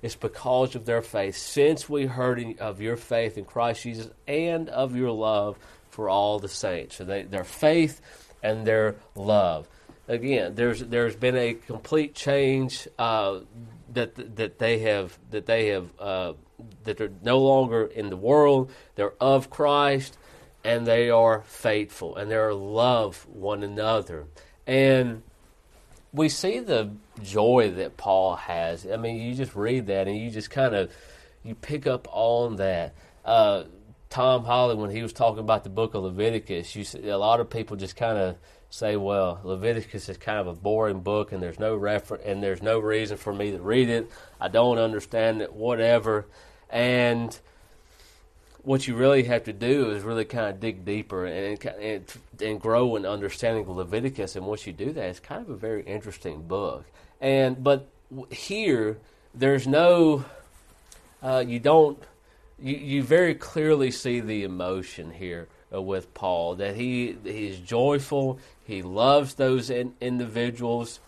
It's 0.08 0.16
because 0.16 0.74
of 0.76 0.86
their 0.86 1.02
faith. 1.02 1.36
Since 1.36 1.90
we 1.90 2.06
heard 2.06 2.42
of 2.62 2.80
your 2.80 2.96
faith 2.96 3.38
in 3.38 3.44
Christ 3.44 3.84
Jesus 3.84 4.10
and 4.26 4.70
of 4.70 4.96
your 4.96 5.12
love 5.12 5.60
for 5.90 6.08
all 6.08 6.40
the 6.40 6.48
saints, 6.48 6.96
so 6.96 7.04
they, 7.04 7.24
their 7.24 7.44
faith 7.44 8.00
and 8.42 8.66
their 8.66 8.96
love. 9.16 9.68
Again, 10.08 10.56
there's 10.56 10.80
there's 10.80 11.18
been 11.18 11.36
a 11.36 11.56
complete 11.56 12.16
change 12.16 12.88
uh, 12.98 13.40
that 13.92 14.38
that 14.38 14.60
they 14.60 14.80
have 14.80 15.20
that 15.32 15.46
they 15.46 15.68
have 15.72 15.90
uh, 16.00 16.34
that 16.86 17.02
are 17.02 17.12
no 17.22 17.40
longer 17.40 17.84
in 17.84 18.10
the 18.10 18.16
world. 18.16 18.72
They're 18.96 19.22
of 19.22 19.50
Christ, 19.50 20.18
and 20.64 20.88
they 20.88 21.10
are 21.10 21.42
faithful, 21.42 22.16
and 22.16 22.32
they 22.32 22.38
love 22.38 23.28
one 23.28 23.62
another. 23.62 24.28
And 24.66 25.24
we 26.14 26.30
see 26.30 26.60
the 26.60 26.92
joy 27.22 27.72
that 27.72 27.98
Paul 27.98 28.36
has. 28.36 28.86
I 28.86 28.98
mean, 28.98 29.22
you 29.22 29.36
just 29.36 29.56
read 29.56 29.88
that, 29.88 30.08
and 30.08 30.18
you 30.18 30.30
just 30.30 30.50
kind 30.50 30.76
of 30.76 30.92
you 31.44 31.56
pick 31.56 31.88
up 31.88 32.08
on 32.12 32.58
that. 32.58 32.94
Uh, 33.24 33.64
Tom 34.10 34.46
Holly, 34.46 34.76
when 34.76 34.90
he 34.90 35.02
was 35.02 35.14
talking 35.14 35.40
about 35.40 35.64
the 35.64 35.70
book 35.70 35.94
of 35.94 36.04
Leviticus, 36.04 36.76
you 36.76 36.84
see, 36.84 37.08
a 37.10 37.18
lot 37.18 37.40
of 37.40 37.50
people 37.50 37.76
just 37.76 37.96
kind 37.96 38.18
of 38.18 38.36
say, 38.70 38.96
"Well, 38.96 39.40
Leviticus 39.44 40.10
is 40.10 40.18
kind 40.18 40.40
of 40.40 40.48
a 40.48 40.54
boring 40.54 41.02
book, 41.02 41.32
and 41.32 41.42
there's 41.44 41.60
no 41.60 41.76
refer- 41.76 42.16
and 42.16 42.42
there's 42.42 42.62
no 42.62 42.80
reason 42.80 43.18
for 43.18 43.34
me 43.34 43.52
to 43.52 43.60
read 43.60 43.90
it. 43.90 44.10
I 44.40 44.48
don't 44.48 44.78
understand 44.78 45.42
it, 45.42 45.54
whatever." 45.54 46.28
And 46.70 47.38
what 48.68 48.86
you 48.86 48.98
really 48.98 49.24
have 49.24 49.46
to 49.46 49.54
do 49.54 49.92
is 49.92 50.04
really 50.04 50.26
kind 50.26 50.48
of 50.48 50.60
dig 50.60 50.84
deeper 50.84 51.26
and 51.26 51.66
and, 51.80 52.04
and 52.42 52.60
grow 52.60 52.98
in 52.98 53.06
understanding 53.06 53.66
Leviticus. 53.72 54.36
And 54.36 54.46
once 54.46 54.68
you 54.68 54.74
do 54.74 54.92
that, 54.92 55.06
it's 55.06 55.22
kind 55.22 55.42
of 55.42 55.50
a 55.50 55.56
very 55.56 55.84
interesting 55.84 56.42
book. 56.42 56.84
And 57.22 57.64
but 57.64 57.88
here, 58.30 58.98
there's 59.34 59.68
no, 59.68 60.26
uh, 61.24 61.46
you 61.48 61.60
don't, 61.60 61.98
you, 62.60 62.76
you 62.76 63.04
very 63.04 63.36
clearly 63.36 63.90
see 63.90 64.20
the 64.20 64.44
emotion 64.44 65.12
here 65.12 65.48
uh, 65.74 65.82
with 65.82 66.14
Paul 66.14 66.56
that 66.56 66.76
he 66.76 67.16
he's 67.24 67.60
joyful, 67.60 68.38
he 68.66 68.82
loves 68.82 69.36
those 69.36 69.70
in, 69.70 69.94
individuals, 70.02 71.00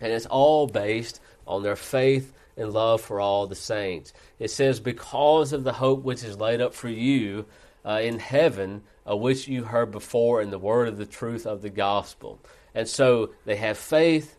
and 0.00 0.12
it's 0.12 0.26
all 0.26 0.66
based 0.66 1.20
on 1.46 1.62
their 1.62 1.76
faith 1.76 2.32
and 2.56 2.72
love 2.72 3.00
for 3.00 3.20
all 3.20 3.46
the 3.46 3.54
saints. 3.54 4.12
It 4.38 4.50
says, 4.50 4.80
Because 4.80 5.52
of 5.52 5.64
the 5.64 5.74
hope 5.74 6.02
which 6.02 6.24
is 6.24 6.38
laid 6.38 6.60
up 6.60 6.74
for 6.74 6.88
you 6.88 7.46
uh, 7.84 8.00
in 8.02 8.18
heaven, 8.18 8.82
uh, 9.08 9.16
which 9.16 9.46
you 9.48 9.64
heard 9.64 9.90
before 9.90 10.40
in 10.42 10.50
the 10.50 10.58
word 10.58 10.88
of 10.88 10.98
the 10.98 11.06
truth 11.06 11.46
of 11.46 11.62
the 11.62 11.70
gospel. 11.70 12.40
And 12.74 12.88
so 12.88 13.30
they 13.44 13.56
have 13.56 13.78
faith. 13.78 14.36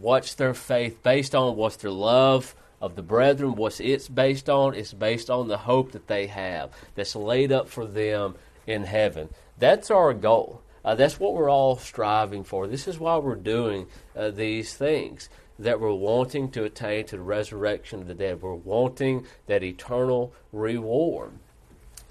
What's 0.00 0.34
their 0.34 0.54
faith 0.54 1.02
based 1.02 1.34
on? 1.34 1.56
What's 1.56 1.76
their 1.76 1.90
love 1.90 2.54
of 2.80 2.96
the 2.96 3.02
brethren? 3.02 3.54
What's 3.54 3.80
it's 3.80 4.08
based 4.08 4.50
on? 4.50 4.74
It's 4.74 4.92
based 4.92 5.30
on 5.30 5.48
the 5.48 5.58
hope 5.58 5.92
that 5.92 6.08
they 6.08 6.26
have 6.26 6.70
that's 6.94 7.14
laid 7.14 7.52
up 7.52 7.68
for 7.68 7.86
them 7.86 8.34
in 8.66 8.84
heaven. 8.84 9.28
That's 9.58 9.90
our 9.90 10.12
goal. 10.12 10.62
Uh, 10.84 10.94
that's 10.94 11.18
what 11.18 11.34
we're 11.34 11.50
all 11.50 11.76
striving 11.76 12.44
for. 12.44 12.66
This 12.66 12.86
is 12.86 12.98
why 12.98 13.16
we're 13.16 13.34
doing 13.34 13.86
uh, 14.14 14.30
these 14.30 14.74
things 14.74 15.28
that 15.58 15.80
we're 15.80 15.92
wanting 15.92 16.50
to 16.50 16.64
attain 16.64 17.06
to 17.06 17.16
the 17.16 17.22
resurrection 17.22 18.00
of 18.00 18.08
the 18.08 18.14
dead. 18.14 18.42
We're 18.42 18.54
wanting 18.54 19.26
that 19.46 19.62
eternal 19.62 20.32
reward. 20.52 21.32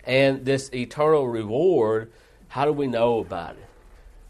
And 0.03 0.45
this 0.45 0.71
eternal 0.73 1.27
reward, 1.27 2.11
how 2.47 2.65
do 2.65 2.73
we 2.73 2.87
know 2.87 3.19
about 3.19 3.51
it? 3.51 3.65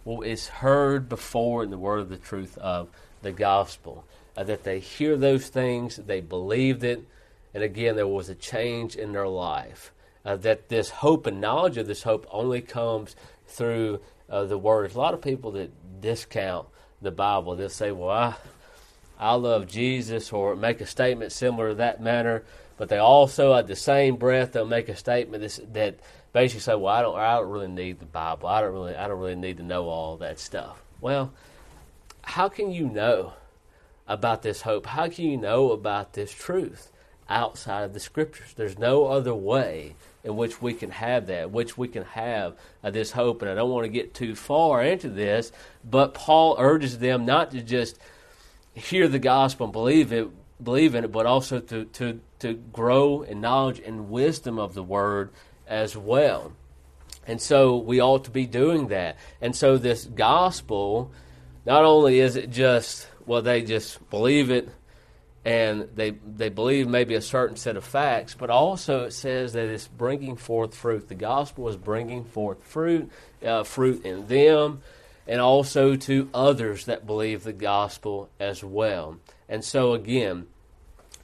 Well, 0.03 0.21
it's 0.21 0.47
heard 0.47 1.09
before 1.09 1.63
in 1.63 1.71
the 1.71 1.77
word 1.77 1.99
of 1.99 2.09
the 2.09 2.17
truth 2.17 2.57
of 2.57 2.89
the 3.21 3.31
gospel. 3.31 4.05
Uh, 4.37 4.43
that 4.43 4.63
they 4.63 4.79
hear 4.79 5.15
those 5.15 5.47
things, 5.47 5.95
they 5.95 6.19
believed 6.19 6.83
it, 6.83 7.05
and 7.53 7.63
again, 7.63 7.95
there 7.95 8.07
was 8.07 8.27
a 8.27 8.35
change 8.35 8.97
in 8.97 9.13
their 9.13 9.27
life. 9.27 9.93
Uh, 10.25 10.35
that 10.35 10.67
this 10.67 10.89
hope 10.89 11.25
and 11.25 11.39
knowledge 11.39 11.77
of 11.77 11.87
this 11.87 12.03
hope 12.03 12.27
only 12.29 12.59
comes 12.59 13.15
through 13.47 14.01
uh, 14.29 14.43
the 14.43 14.57
word. 14.57 14.83
There's 14.83 14.95
a 14.95 14.99
lot 14.99 15.13
of 15.13 15.21
people 15.21 15.51
that 15.51 16.01
discount 16.01 16.67
the 17.01 17.11
Bible. 17.11 17.55
They'll 17.55 17.69
say, 17.69 17.91
well, 17.91 18.09
I, 18.09 18.35
I 19.19 19.35
love 19.35 19.67
Jesus, 19.67 20.31
or 20.33 20.55
make 20.55 20.81
a 20.81 20.85
statement 20.85 21.31
similar 21.31 21.69
to 21.69 21.75
that 21.75 22.01
manner, 22.01 22.43
but 22.77 22.89
they 22.89 22.97
also, 22.97 23.53
at 23.53 23.67
the 23.67 23.75
same 23.75 24.17
breath, 24.17 24.51
they'll 24.51 24.65
make 24.65 24.89
a 24.89 24.95
statement 24.95 25.43
that 25.73 25.99
basically 26.33 26.61
say, 26.61 26.75
"Well, 26.75 26.93
I 26.93 27.01
don't, 27.01 27.15
I 27.17 27.35
don't 27.37 27.49
really 27.49 27.67
need 27.67 27.99
the 27.99 28.05
Bible. 28.05 28.49
I 28.49 28.61
don't 28.61 28.73
really, 28.73 28.95
I 28.95 29.07
don't 29.07 29.19
really 29.19 29.35
need 29.35 29.57
to 29.57 29.63
know 29.63 29.87
all 29.87 30.17
that 30.17 30.39
stuff." 30.39 30.81
Well, 30.99 31.31
how 32.23 32.49
can 32.49 32.71
you 32.71 32.87
know 32.87 33.33
about 34.07 34.41
this 34.41 34.61
hope? 34.61 34.85
How 34.85 35.07
can 35.07 35.25
you 35.25 35.37
know 35.37 35.71
about 35.71 36.13
this 36.13 36.31
truth 36.31 36.91
outside 37.29 37.83
of 37.83 37.93
the 37.93 37.99
Scriptures? 37.99 38.53
There's 38.55 38.77
no 38.77 39.07
other 39.07 39.33
way 39.33 39.95
in 40.23 40.35
which 40.35 40.61
we 40.61 40.73
can 40.73 40.89
have 40.89 41.27
that, 41.27 41.51
which 41.51 41.77
we 41.77 41.87
can 41.87 42.03
have 42.03 42.55
uh, 42.83 42.89
this 42.89 43.11
hope. 43.11 43.41
And 43.41 43.51
I 43.51 43.55
don't 43.55 43.69
want 43.69 43.85
to 43.85 43.89
get 43.89 44.13
too 44.13 44.35
far 44.35 44.83
into 44.83 45.07
this, 45.07 45.51
but 45.83 46.15
Paul 46.15 46.55
urges 46.57 46.97
them 46.97 47.25
not 47.25 47.51
to 47.51 47.61
just 47.61 47.99
hear 48.75 49.07
the 49.07 49.19
gospel 49.19 49.65
and 49.65 49.73
believe 49.73 50.13
it, 50.13 50.29
believe 50.63 50.95
in 50.95 51.05
it, 51.05 51.11
but 51.11 51.25
also 51.25 51.59
to, 51.59 51.85
to, 51.85 52.19
to 52.39 52.53
grow 52.53 53.23
in 53.23 53.41
knowledge 53.41 53.79
and 53.79 54.09
wisdom 54.09 54.59
of 54.59 54.73
the 54.73 54.83
word 54.83 55.31
as 55.67 55.97
well. 55.97 56.51
And 57.27 57.41
so 57.41 57.77
we 57.77 58.01
ought 58.01 58.25
to 58.25 58.31
be 58.31 58.45
doing 58.45 58.89
that. 58.89 59.17
And 59.41 59.55
so 59.55 59.77
this 59.77 60.05
gospel, 60.05 61.11
not 61.65 61.83
only 61.83 62.19
is 62.19 62.35
it 62.35 62.51
just, 62.51 63.07
well, 63.25 63.41
they 63.41 63.63
just 63.63 64.09
believe 64.09 64.51
it 64.51 64.69
and 65.45 65.87
they 65.93 66.09
they 66.09 66.49
believe 66.49 66.87
maybe 66.87 67.13
a 67.13 67.21
certain 67.21 67.55
set 67.55 67.77
of 67.77 67.83
facts, 67.85 68.33
but 68.33 68.49
also 68.49 69.03
it 69.03 69.13
says 69.13 69.53
that 69.53 69.69
it's 69.69 69.87
bringing 69.87 70.35
forth 70.35 70.73
fruit. 70.73 71.07
The 71.07 71.15
gospel 71.15 71.69
is 71.69 71.77
bringing 71.77 72.25
forth 72.25 72.63
fruit, 72.63 73.11
uh, 73.45 73.63
fruit 73.63 74.03
in 74.03 74.25
them, 74.25 74.81
and 75.27 75.41
also 75.41 75.95
to 75.95 76.29
others 76.33 76.85
that 76.85 77.05
believe 77.05 77.43
the 77.43 77.53
gospel 77.53 78.29
as 78.39 78.63
well. 78.63 79.17
And 79.49 79.63
so 79.63 79.93
again, 79.93 80.47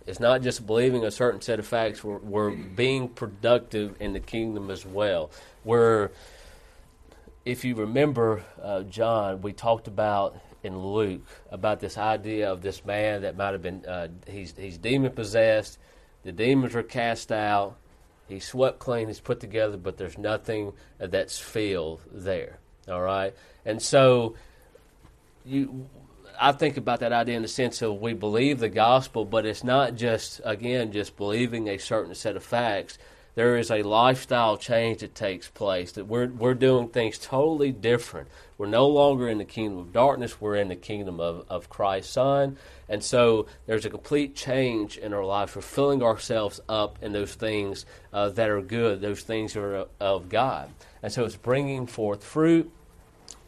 it's 0.07 0.19
not 0.19 0.41
just 0.41 0.65
believing 0.65 1.05
a 1.05 1.11
certain 1.11 1.41
set 1.41 1.59
of 1.59 1.67
facts. 1.67 2.03
We're, 2.03 2.17
we're 2.17 2.51
being 2.51 3.07
productive 3.07 3.95
in 3.99 4.13
the 4.13 4.19
kingdom 4.19 4.71
as 4.71 4.85
well. 4.85 5.31
We're, 5.63 6.09
if 7.45 7.63
you 7.63 7.75
remember, 7.75 8.43
uh, 8.61 8.81
John, 8.83 9.41
we 9.41 9.53
talked 9.53 9.87
about 9.87 10.39
in 10.63 10.77
Luke 10.77 11.21
about 11.49 11.79
this 11.79 11.97
idea 11.97 12.51
of 12.51 12.61
this 12.61 12.85
man 12.85 13.23
that 13.23 13.35
might 13.35 13.51
have 13.51 13.61
been 13.61 13.85
uh, 13.85 14.07
he's 14.27 14.53
he's 14.57 14.77
demon 14.77 15.11
possessed. 15.11 15.79
The 16.23 16.31
demons 16.31 16.75
are 16.75 16.83
cast 16.83 17.31
out. 17.31 17.77
He's 18.27 18.45
swept 18.45 18.79
clean. 18.79 19.07
He's 19.07 19.19
put 19.19 19.39
together, 19.39 19.77
but 19.77 19.97
there's 19.97 20.17
nothing 20.17 20.73
that's 20.99 21.39
filled 21.39 22.01
there. 22.11 22.59
All 22.87 23.01
right, 23.01 23.33
and 23.65 23.81
so 23.81 24.35
you 25.45 25.87
I 26.39 26.51
think 26.53 26.77
about 26.77 27.01
that 27.01 27.13
idea 27.13 27.35
in 27.35 27.43
the 27.43 27.47
sense 27.47 27.83
of 27.83 28.01
we 28.01 28.13
believe 28.13 28.57
the 28.57 28.67
gospel, 28.67 29.25
but 29.25 29.45
it's 29.45 29.63
not 29.63 29.95
just, 29.95 30.41
again, 30.43 30.91
just 30.91 31.15
believing 31.15 31.69
a 31.69 31.77
certain 31.77 32.15
set 32.15 32.35
of 32.35 32.43
facts. 32.43 32.97
There 33.35 33.57
is 33.57 33.69
a 33.69 33.83
lifestyle 33.83 34.57
change 34.57 35.01
that 35.01 35.13
takes 35.13 35.47
place, 35.49 35.91
that 35.91 36.05
we're, 36.05 36.27
we're 36.27 36.55
doing 36.55 36.89
things 36.89 37.19
totally 37.19 37.71
different. 37.71 38.27
We're 38.57 38.65
no 38.65 38.87
longer 38.87 39.29
in 39.29 39.37
the 39.37 39.45
kingdom 39.45 39.77
of 39.77 39.93
darkness, 39.93 40.41
we're 40.41 40.55
in 40.55 40.67
the 40.67 40.75
kingdom 40.75 41.19
of, 41.19 41.45
of 41.47 41.69
Christ's 41.69 42.11
Son. 42.11 42.57
And 42.89 43.03
so 43.03 43.45
there's 43.67 43.85
a 43.85 43.89
complete 43.91 44.35
change 44.35 44.97
in 44.97 45.13
our 45.13 45.23
life. 45.23 45.55
We're 45.55 45.61
filling 45.61 46.01
ourselves 46.01 46.59
up 46.67 46.97
in 47.03 47.11
those 47.11 47.35
things 47.35 47.85
uh, 48.11 48.29
that 48.29 48.49
are 48.49 48.61
good, 48.61 48.99
those 48.99 49.21
things 49.21 49.55
are 49.55 49.85
of 49.99 50.27
God. 50.27 50.71
And 51.03 51.13
so 51.13 51.23
it's 51.23 51.37
bringing 51.37 51.85
forth 51.85 52.23
fruit. 52.23 52.71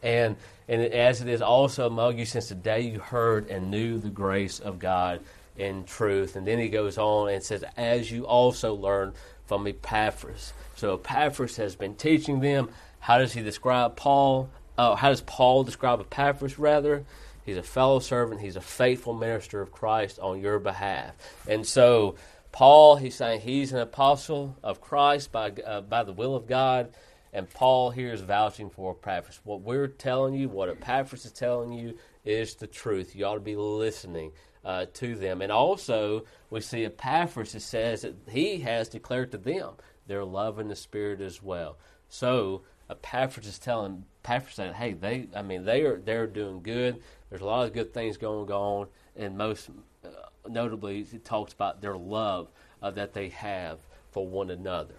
And 0.04 0.36
and 0.68 0.80
as 0.82 1.20
it 1.20 1.28
is 1.28 1.42
also 1.42 1.86
among 1.86 2.18
you 2.18 2.24
since 2.24 2.48
the 2.48 2.54
day 2.54 2.82
you 2.82 3.00
heard 3.00 3.48
and 3.48 3.70
knew 3.70 3.98
the 3.98 4.10
grace 4.10 4.60
of 4.60 4.78
God 4.78 5.20
in 5.56 5.84
truth. 5.84 6.36
And 6.36 6.46
then 6.46 6.58
he 6.58 6.68
goes 6.68 6.96
on 6.96 7.28
and 7.28 7.42
says, 7.42 7.64
as 7.76 8.10
you 8.10 8.26
also 8.26 8.74
learned 8.74 9.12
from 9.46 9.66
Epaphras. 9.66 10.52
So 10.74 10.94
Epaphras 10.94 11.56
has 11.56 11.76
been 11.76 11.94
teaching 11.94 12.40
them. 12.40 12.70
How 13.00 13.18
does 13.18 13.34
he 13.34 13.42
describe 13.42 13.96
Paul? 13.96 14.48
Uh, 14.78 14.94
how 14.94 15.10
does 15.10 15.20
Paul 15.20 15.64
describe 15.64 16.00
Epaphras, 16.00 16.58
rather? 16.58 17.04
He's 17.44 17.58
a 17.58 17.62
fellow 17.62 17.98
servant. 17.98 18.40
He's 18.40 18.56
a 18.56 18.62
faithful 18.62 19.12
minister 19.12 19.60
of 19.60 19.70
Christ 19.70 20.18
on 20.18 20.40
your 20.40 20.58
behalf. 20.58 21.14
And 21.46 21.66
so, 21.66 22.16
Paul, 22.52 22.96
he's 22.96 23.14
saying 23.14 23.42
he's 23.42 23.72
an 23.72 23.80
apostle 23.80 24.56
of 24.62 24.80
Christ 24.80 25.30
by, 25.30 25.50
uh, 25.50 25.82
by 25.82 26.04
the 26.04 26.12
will 26.12 26.34
of 26.34 26.48
God. 26.48 26.94
And 27.34 27.50
Paul 27.50 27.90
here 27.90 28.12
is 28.12 28.20
vouching 28.20 28.70
for 28.70 28.92
Epaphras. 28.92 29.40
What 29.42 29.62
we're 29.62 29.88
telling 29.88 30.34
you, 30.34 30.48
what 30.48 30.68
Epaphras 30.68 31.26
is 31.26 31.32
telling 31.32 31.72
you, 31.72 31.98
is 32.24 32.54
the 32.54 32.68
truth. 32.68 33.16
You 33.16 33.26
ought 33.26 33.34
to 33.34 33.40
be 33.40 33.56
listening 33.56 34.30
uh, 34.64 34.86
to 34.94 35.16
them. 35.16 35.42
And 35.42 35.50
also, 35.50 36.24
we 36.48 36.60
see 36.60 36.84
Epaphras 36.84 37.54
it 37.56 37.60
says 37.60 38.02
that 38.02 38.14
he 38.30 38.58
has 38.58 38.88
declared 38.88 39.32
to 39.32 39.38
them 39.38 39.72
their 40.06 40.24
love 40.24 40.60
in 40.60 40.68
the 40.68 40.76
Spirit 40.76 41.20
as 41.20 41.42
well. 41.42 41.76
So 42.08 42.62
Epaphras 42.88 43.48
is 43.48 43.58
telling 43.58 44.04
Epaphras 44.22 44.56
that 44.56 44.74
hey, 44.74 44.92
they, 44.92 45.26
I 45.34 45.42
mean, 45.42 45.64
they 45.64 45.82
are 45.82 45.98
they're 45.98 46.28
doing 46.28 46.62
good. 46.62 47.02
There's 47.28 47.42
a 47.42 47.46
lot 47.46 47.66
of 47.66 47.72
good 47.72 47.92
things 47.92 48.16
going 48.16 48.50
on, 48.50 48.86
and 49.16 49.36
most 49.36 49.70
uh, 50.04 50.08
notably, 50.48 51.00
it 51.00 51.24
talks 51.24 51.52
about 51.52 51.80
their 51.80 51.96
love 51.96 52.48
uh, 52.80 52.92
that 52.92 53.12
they 53.12 53.30
have 53.30 53.80
for 54.12 54.26
one 54.26 54.50
another. 54.50 54.94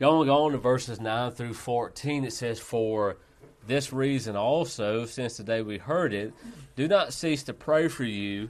Going 0.00 0.30
on 0.30 0.52
to 0.52 0.58
verses 0.58 1.00
9 1.00 1.32
through 1.32 1.54
14, 1.54 2.24
it 2.24 2.32
says, 2.32 2.60
For 2.60 3.16
this 3.66 3.92
reason 3.92 4.36
also, 4.36 5.04
since 5.06 5.36
the 5.36 5.42
day 5.42 5.60
we 5.60 5.78
heard 5.78 6.14
it, 6.14 6.32
do 6.76 6.86
not 6.86 7.12
cease 7.12 7.42
to 7.44 7.52
pray 7.52 7.88
for 7.88 8.04
you 8.04 8.48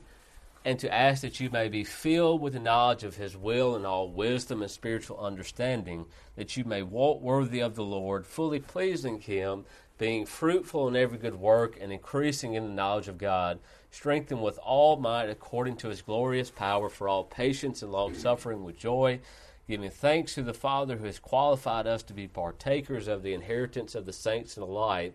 and 0.67 0.79
to 0.79 0.93
ask 0.93 1.23
that 1.23 1.41
you 1.41 1.49
may 1.49 1.69
be 1.69 1.85
filled 1.85 2.43
with 2.43 2.53
the 2.53 2.59
knowledge 2.59 3.03
of 3.03 3.17
his 3.17 3.35
will 3.35 3.77
and 3.77 3.87
all 3.87 4.11
wisdom 4.11 4.61
and 4.61 4.71
spiritual 4.71 5.19
understanding, 5.21 6.05
that 6.37 6.59
you 6.59 6.65
may 6.65 6.83
walk 6.83 7.23
worthy 7.23 7.61
of 7.61 7.77
the 7.77 7.85
Lord, 7.85 8.27
fully 8.27 8.61
pleasing 8.61 9.19
him, 9.19 9.65
being 9.97 10.27
fruitful 10.27 10.87
in 10.87 10.97
every 10.97 11.17
good 11.17 11.37
work 11.37 11.79
and 11.81 11.91
increasing 11.91 12.55
in 12.55 12.65
the 12.65 12.75
knowledge 12.75 13.09
of 13.09 13.17
God, 13.17 13.59
strengthened 13.91 14.43
with 14.43 14.59
all 14.59 14.99
might 14.99 15.31
according 15.31 15.77
to 15.77 15.89
his 15.89 16.03
glorious 16.03 16.51
power 16.51 16.91
for 16.91 17.09
all 17.09 17.25
patience 17.25 17.81
and 17.81 17.91
long 17.91 18.15
suffering 18.15 18.65
with 18.65 18.77
joy 18.77 19.19
giving 19.69 19.91
thanks 19.91 20.35
to 20.35 20.43
the 20.43 20.55
Father 20.55 20.97
who 20.97 21.05
has 21.05 21.19
qualified 21.19 21.87
us 21.87 22.03
to 22.03 22.15
be 22.15 22.27
partakers 22.27 23.07
of 23.07 23.23
the 23.23 23.35
inheritance 23.35 23.95
of 23.95 24.07
the 24.07 24.13
saints 24.13 24.57
in 24.57 24.63
the 24.63 24.67
light. 24.67 25.15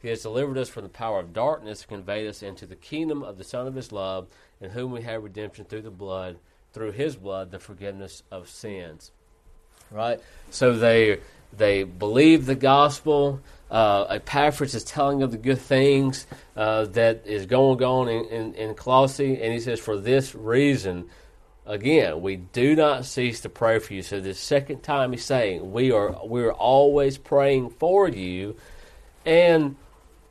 He 0.00 0.08
has 0.08 0.22
delivered 0.22 0.58
us 0.58 0.68
from 0.68 0.82
the 0.82 0.88
power 0.88 1.20
of 1.20 1.32
darkness 1.32 1.82
and 1.82 1.88
conveyed 1.88 2.26
us 2.26 2.42
into 2.42 2.66
the 2.66 2.74
kingdom 2.74 3.22
of 3.22 3.38
the 3.38 3.44
Son 3.44 3.68
of 3.68 3.76
His 3.76 3.92
love, 3.92 4.26
in 4.60 4.70
whom 4.70 4.90
we 4.90 5.02
have 5.02 5.22
redemption 5.22 5.64
through 5.64 5.82
the 5.82 5.90
blood, 5.90 6.38
through 6.72 6.90
His 6.90 7.14
blood, 7.14 7.52
the 7.52 7.60
forgiveness 7.60 8.24
of 8.32 8.48
sins. 8.48 9.12
Right? 9.92 10.20
So 10.50 10.76
they 10.76 11.20
they 11.56 11.84
believe 11.84 12.46
the 12.46 12.54
gospel. 12.54 13.40
Uh, 13.70 14.04
Epaphras 14.10 14.74
is 14.74 14.84
telling 14.84 15.22
of 15.22 15.30
the 15.30 15.38
good 15.38 15.58
things 15.58 16.26
uh, 16.56 16.86
that 16.86 17.22
is 17.26 17.46
going 17.46 17.82
on 17.82 18.08
in, 18.08 18.24
in, 18.26 18.54
in 18.54 18.74
Colossae, 18.74 19.40
and 19.40 19.52
he 19.52 19.60
says, 19.60 19.80
For 19.80 19.96
this 19.96 20.34
reason, 20.34 21.08
Again, 21.64 22.22
we 22.22 22.36
do 22.36 22.74
not 22.74 23.04
cease 23.04 23.40
to 23.42 23.48
pray 23.48 23.78
for 23.78 23.94
you. 23.94 24.02
So 24.02 24.20
the 24.20 24.34
second 24.34 24.82
time 24.82 25.12
he's 25.12 25.24
saying 25.24 25.72
we 25.72 25.92
are 25.92 26.24
we 26.26 26.42
are 26.42 26.52
always 26.52 27.18
praying 27.18 27.70
for 27.70 28.08
you. 28.08 28.56
And 29.24 29.76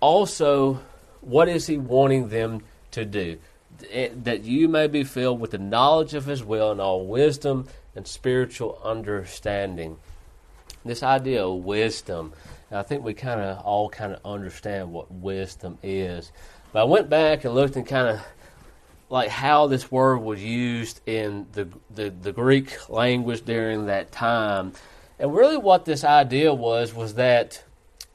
also, 0.02 0.82
what 1.22 1.48
is 1.48 1.68
he 1.68 1.78
wanting 1.78 2.30
them 2.30 2.64
to 2.92 3.06
do? 3.06 3.38
Eh, 3.90 4.10
that 4.24 4.44
you 4.44 4.68
may 4.68 4.88
be 4.88 5.06
filled 5.06 5.40
with 5.40 5.52
the 5.52 5.58
knowledge 5.58 6.14
of 6.14 6.26
his 6.26 6.44
will 6.44 6.72
and 6.72 6.82
all 6.82 7.06
wisdom 7.06 7.68
and 7.96 8.06
spiritual 8.06 8.80
understanding. 8.84 9.98
This 10.84 11.04
idea 11.04 11.46
of 11.46 11.64
wisdom, 11.64 12.34
I 12.72 12.82
think 12.84 13.04
we 13.04 13.14
kind 13.14 13.40
of 13.40 13.60
all 13.60 13.90
kind 13.90 14.14
of 14.14 14.20
understand 14.26 14.92
what 14.92 15.12
wisdom 15.12 15.78
is. 15.82 16.32
But 16.74 16.82
I 16.82 16.84
went 16.86 17.10
back 17.10 17.46
and 17.46 17.54
looked 17.54 17.76
and 17.76 17.88
kind 17.88 18.08
of 18.10 18.22
like 19.12 19.30
how 19.30 19.68
this 19.68 19.92
word 19.92 20.20
was 20.20 20.42
used 20.42 21.02
in 21.06 21.46
the, 21.52 21.68
the, 21.94 22.10
the 22.10 22.32
Greek 22.32 22.90
language 22.90 23.44
during 23.44 23.88
that 23.88 24.12
time. 24.12 24.72
And 25.20 25.36
really, 25.36 25.58
what 25.58 25.86
this 25.86 26.04
idea 26.06 26.54
was 26.54 26.94
was 26.96 27.16
that 27.16 27.62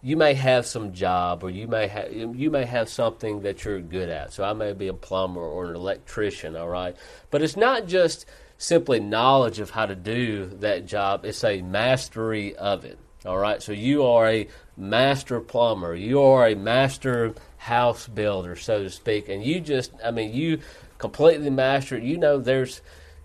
you 0.03 0.17
may 0.17 0.35
have 0.35 0.65
some 0.67 0.95
job, 0.95 1.45
or 1.45 1.51
you 1.51 1.69
may 1.69 1.87
have 1.87 2.13
you 2.13 2.51
may 2.51 2.65
have 2.65 2.89
something 2.89 3.43
that 3.43 3.65
you're 3.65 3.81
good 3.81 4.09
at. 4.09 4.33
So 4.33 4.43
I 4.43 4.55
may 4.55 4.73
be 4.73 4.89
a 4.89 4.95
plumber 4.95 5.41
or 5.41 5.67
an 5.67 5.77
electrician, 5.77 6.57
all 6.57 6.69
right. 6.69 6.97
But 7.31 7.43
it's 7.43 7.57
not 7.57 7.87
just 7.87 8.27
simply 8.59 8.99
knowledge 8.99 9.61
of 9.61 9.71
how 9.71 9.87
to 9.87 9.95
do 9.95 10.47
that 10.61 10.87
job, 10.87 11.25
it's 11.25 11.45
a 11.45 11.61
mastery 11.61 12.57
of 12.57 12.85
it. 12.85 12.99
All 13.27 13.39
right, 13.39 13.61
so 13.61 13.73
you 13.73 14.05
are 14.05 14.29
a 14.29 14.49
master 14.77 15.41
plumber, 15.41 15.95
you 15.95 16.23
are 16.23 16.47
a 16.47 16.55
master 16.55 17.35
house 17.57 18.07
builder, 18.07 18.55
so 18.55 18.85
to 18.85 18.91
speak, 18.91 19.29
and 19.29 19.45
you 19.45 19.61
just, 19.61 19.93
I 20.05 20.13
mean, 20.13 20.33
you 20.33 20.61
completely 20.99 21.51
master 21.51 21.97
it. 21.97 22.03
You 22.03 22.19
know, 22.19 22.39
there's, 22.39 22.81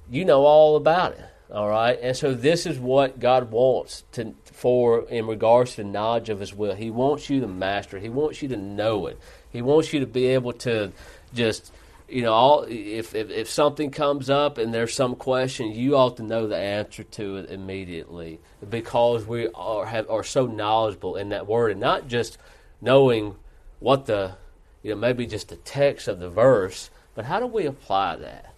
you 0.10 0.25
know 0.25 0.46
all 0.46 0.75
about 0.75 1.13
it. 1.13 1.25
All 1.51 1.68
right, 1.68 2.00
and 2.01 2.16
so 2.16 2.34
this 2.34 2.66
is 2.66 2.80
what 2.80 3.20
God 3.20 3.51
wants 3.51 4.06
to 4.13 4.34
for 4.46 5.01
in 5.10 5.28
regards 5.28 5.75
to 5.75 5.84
knowledge 5.84 6.30
of 6.30 6.40
His 6.40 6.54
will. 6.54 6.75
He 6.75 6.90
wants 6.90 7.30
you 7.30 7.42
to 7.42 7.48
master. 7.48 7.98
it. 7.98 8.04
He 8.04 8.10
wants 8.10 8.42
you 8.42 8.48
to 8.50 8.58
know 8.58 9.08
it. 9.08 9.20
He 9.50 9.62
wants 9.62 9.92
you 9.92 10.00
to 10.00 10.06
be 10.06 10.28
able 10.28 10.54
to 10.54 10.94
just 11.34 11.74
you 12.12 12.24
know, 12.24 12.34
all 12.34 12.66
if, 12.68 13.16
if, 13.16 13.30
if 13.30 13.50
something 13.50 13.90
comes 13.90 14.30
up 14.30 14.58
and 14.58 14.74
there's 14.74 14.94
some 14.94 15.16
question, 15.16 15.72
you 15.72 15.96
ought 15.96 16.18
to 16.18 16.24
know 16.24 16.46
the 16.46 16.58
answer 16.58 17.04
to 17.04 17.38
it 17.38 17.50
immediately 17.50 18.42
because 18.70 19.25
we 19.25 19.48
are 19.56 19.86
have 19.86 20.10
are 20.10 20.24
so 20.24 20.46
knowledgeable 20.46 21.16
in 21.16 21.30
that 21.30 21.48
word, 21.48 21.72
and 21.72 21.80
not 21.80 22.10
just 22.10 22.38
knowing 22.82 23.36
what 23.80 24.06
the 24.08 24.36
you 24.84 24.92
know 24.92 24.98
maybe 24.98 25.25
just 25.25 25.48
the 25.48 25.56
text 25.56 26.10
of 26.10 26.20
the 26.20 26.30
verse, 26.30 26.90
but 27.15 27.25
how 27.25 27.39
do 27.39 27.46
we 27.46 27.65
apply 27.65 28.18
that? 28.18 28.53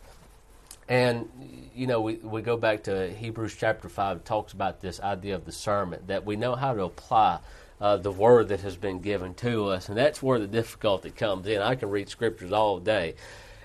And 0.88 1.29
you 1.74 1.88
know, 1.88 2.01
we 2.01 2.15
we 2.15 2.41
go 2.41 2.57
back 2.57 2.83
to 2.83 3.12
Hebrews 3.12 3.55
chapter 3.57 3.89
five. 3.89 4.24
Talks 4.24 4.53
about 4.53 4.81
this 4.81 5.00
idea 5.00 5.36
of 5.36 5.45
discernment 5.45 6.07
that 6.07 6.25
we 6.25 6.36
know 6.36 6.55
how 6.55 6.74
to 6.74 6.83
apply 6.83 7.39
uh, 7.79 7.98
the 7.98 8.12
word 8.12 8.50
that 8.50 8.62
has 8.62 8.75
been 8.75 9.00
given 9.00 9.33
to 9.36 9.67
us, 9.67 9.89
and 9.89 9.98
that's 9.98 10.22
where 10.22 10.39
the 10.39 10.48
difficulty 10.48 11.10
comes 11.10 11.48
in. 11.48 11.62
I 11.62 11.75
can 11.75 11.89
read 11.89 12.10
scriptures 12.10 12.51
all 12.51 12.79
day, 12.79 13.15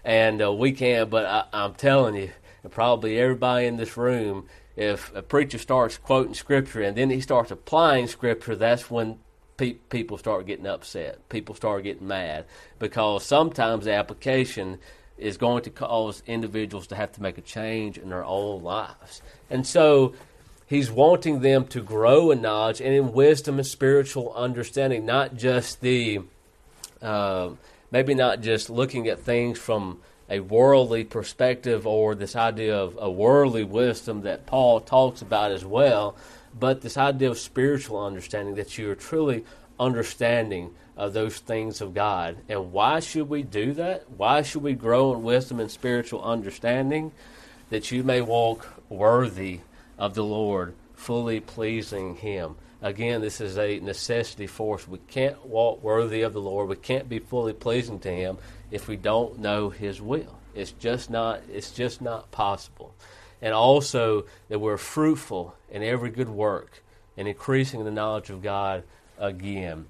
and 0.04 0.40
uh, 0.40 0.52
we 0.52 0.72
can, 0.72 1.08
but 1.08 1.26
I, 1.26 1.44
I'm 1.52 1.74
telling 1.74 2.14
you, 2.14 2.30
and 2.62 2.72
probably 2.72 3.18
everybody 3.18 3.66
in 3.66 3.76
this 3.76 3.96
room, 3.96 4.46
if 4.76 5.14
a 5.14 5.22
preacher 5.22 5.58
starts 5.58 5.98
quoting 5.98 6.34
scripture 6.34 6.82
and 6.82 6.96
then 6.96 7.10
he 7.10 7.20
starts 7.20 7.50
applying 7.50 8.06
scripture, 8.06 8.54
that's 8.54 8.90
when 8.90 9.18
pe- 9.58 9.74
people 9.74 10.16
start 10.16 10.46
getting 10.46 10.66
upset. 10.66 11.28
People 11.28 11.54
start 11.54 11.84
getting 11.84 12.08
mad 12.08 12.46
because 12.78 13.26
sometimes 13.26 13.84
the 13.84 13.92
application 13.92 14.78
is 15.18 15.36
going 15.36 15.62
to 15.64 15.70
cause 15.70 16.22
individuals 16.26 16.86
to 16.86 16.94
have 16.94 17.12
to 17.12 17.20
make 17.20 17.36
a 17.36 17.42
change 17.42 17.98
in 17.98 18.08
their 18.08 18.24
own 18.24 18.62
lives. 18.62 19.20
And 19.50 19.66
so 19.66 20.14
he's 20.66 20.90
wanting 20.90 21.40
them 21.40 21.66
to 21.66 21.82
grow 21.82 22.30
in 22.30 22.40
knowledge 22.40 22.80
and 22.80 22.94
in 22.94 23.12
wisdom 23.12 23.58
and 23.58 23.66
spiritual 23.66 24.32
understanding, 24.34 25.04
not 25.04 25.36
just 25.36 25.82
the. 25.82 26.20
Uh, 27.02 27.50
maybe 27.90 28.14
not 28.14 28.40
just 28.40 28.68
looking 28.70 29.08
at 29.08 29.20
things 29.20 29.58
from 29.58 29.98
a 30.30 30.40
worldly 30.40 31.04
perspective 31.04 31.86
or 31.86 32.14
this 32.14 32.36
idea 32.36 32.76
of 32.76 32.98
a 33.00 33.10
worldly 33.10 33.64
wisdom 33.64 34.22
that 34.22 34.46
Paul 34.46 34.80
talks 34.80 35.22
about 35.22 35.52
as 35.52 35.64
well, 35.64 36.16
but 36.58 36.82
this 36.82 36.96
idea 36.96 37.30
of 37.30 37.38
spiritual 37.38 38.04
understanding 38.04 38.54
that 38.56 38.76
you 38.76 38.90
are 38.90 38.94
truly 38.94 39.44
understanding 39.80 40.74
of 40.96 41.12
those 41.12 41.38
things 41.38 41.80
of 41.80 41.94
God. 41.94 42.36
And 42.48 42.72
why 42.72 43.00
should 43.00 43.28
we 43.28 43.42
do 43.42 43.72
that? 43.74 44.10
Why 44.10 44.42
should 44.42 44.62
we 44.62 44.74
grow 44.74 45.14
in 45.14 45.22
wisdom 45.22 45.60
and 45.60 45.70
spiritual 45.70 46.22
understanding? 46.22 47.12
That 47.70 47.92
you 47.92 48.02
may 48.02 48.20
walk 48.20 48.66
worthy 48.88 49.60
of 49.96 50.14
the 50.14 50.24
Lord, 50.24 50.74
fully 50.94 51.40
pleasing 51.40 52.16
Him. 52.16 52.56
Again, 52.82 53.20
this 53.20 53.40
is 53.40 53.58
a 53.58 53.78
necessity 53.80 54.46
for 54.46 54.76
us. 54.76 54.88
We 54.88 54.98
can't 55.08 55.44
walk 55.46 55.82
worthy 55.82 56.22
of 56.22 56.32
the 56.32 56.40
Lord. 56.40 56.68
We 56.68 56.76
can't 56.76 57.08
be 57.08 57.18
fully 57.18 57.52
pleasing 57.52 57.98
to 58.00 58.10
Him 58.10 58.38
if 58.70 58.88
we 58.88 58.96
don't 58.96 59.38
know 59.38 59.70
His 59.70 60.00
will. 60.00 60.38
It's 60.54 60.72
just 60.72 61.10
not. 61.10 61.42
It's 61.52 61.70
just 61.70 62.00
not 62.00 62.30
possible. 62.30 62.94
And 63.40 63.54
also 63.54 64.24
that 64.48 64.58
we're 64.58 64.76
fruitful 64.76 65.54
in 65.70 65.82
every 65.82 66.10
good 66.10 66.28
work 66.28 66.82
and 67.16 67.28
increasing 67.28 67.84
the 67.84 67.90
knowledge 67.90 68.30
of 68.30 68.42
God 68.42 68.82
again. 69.18 69.86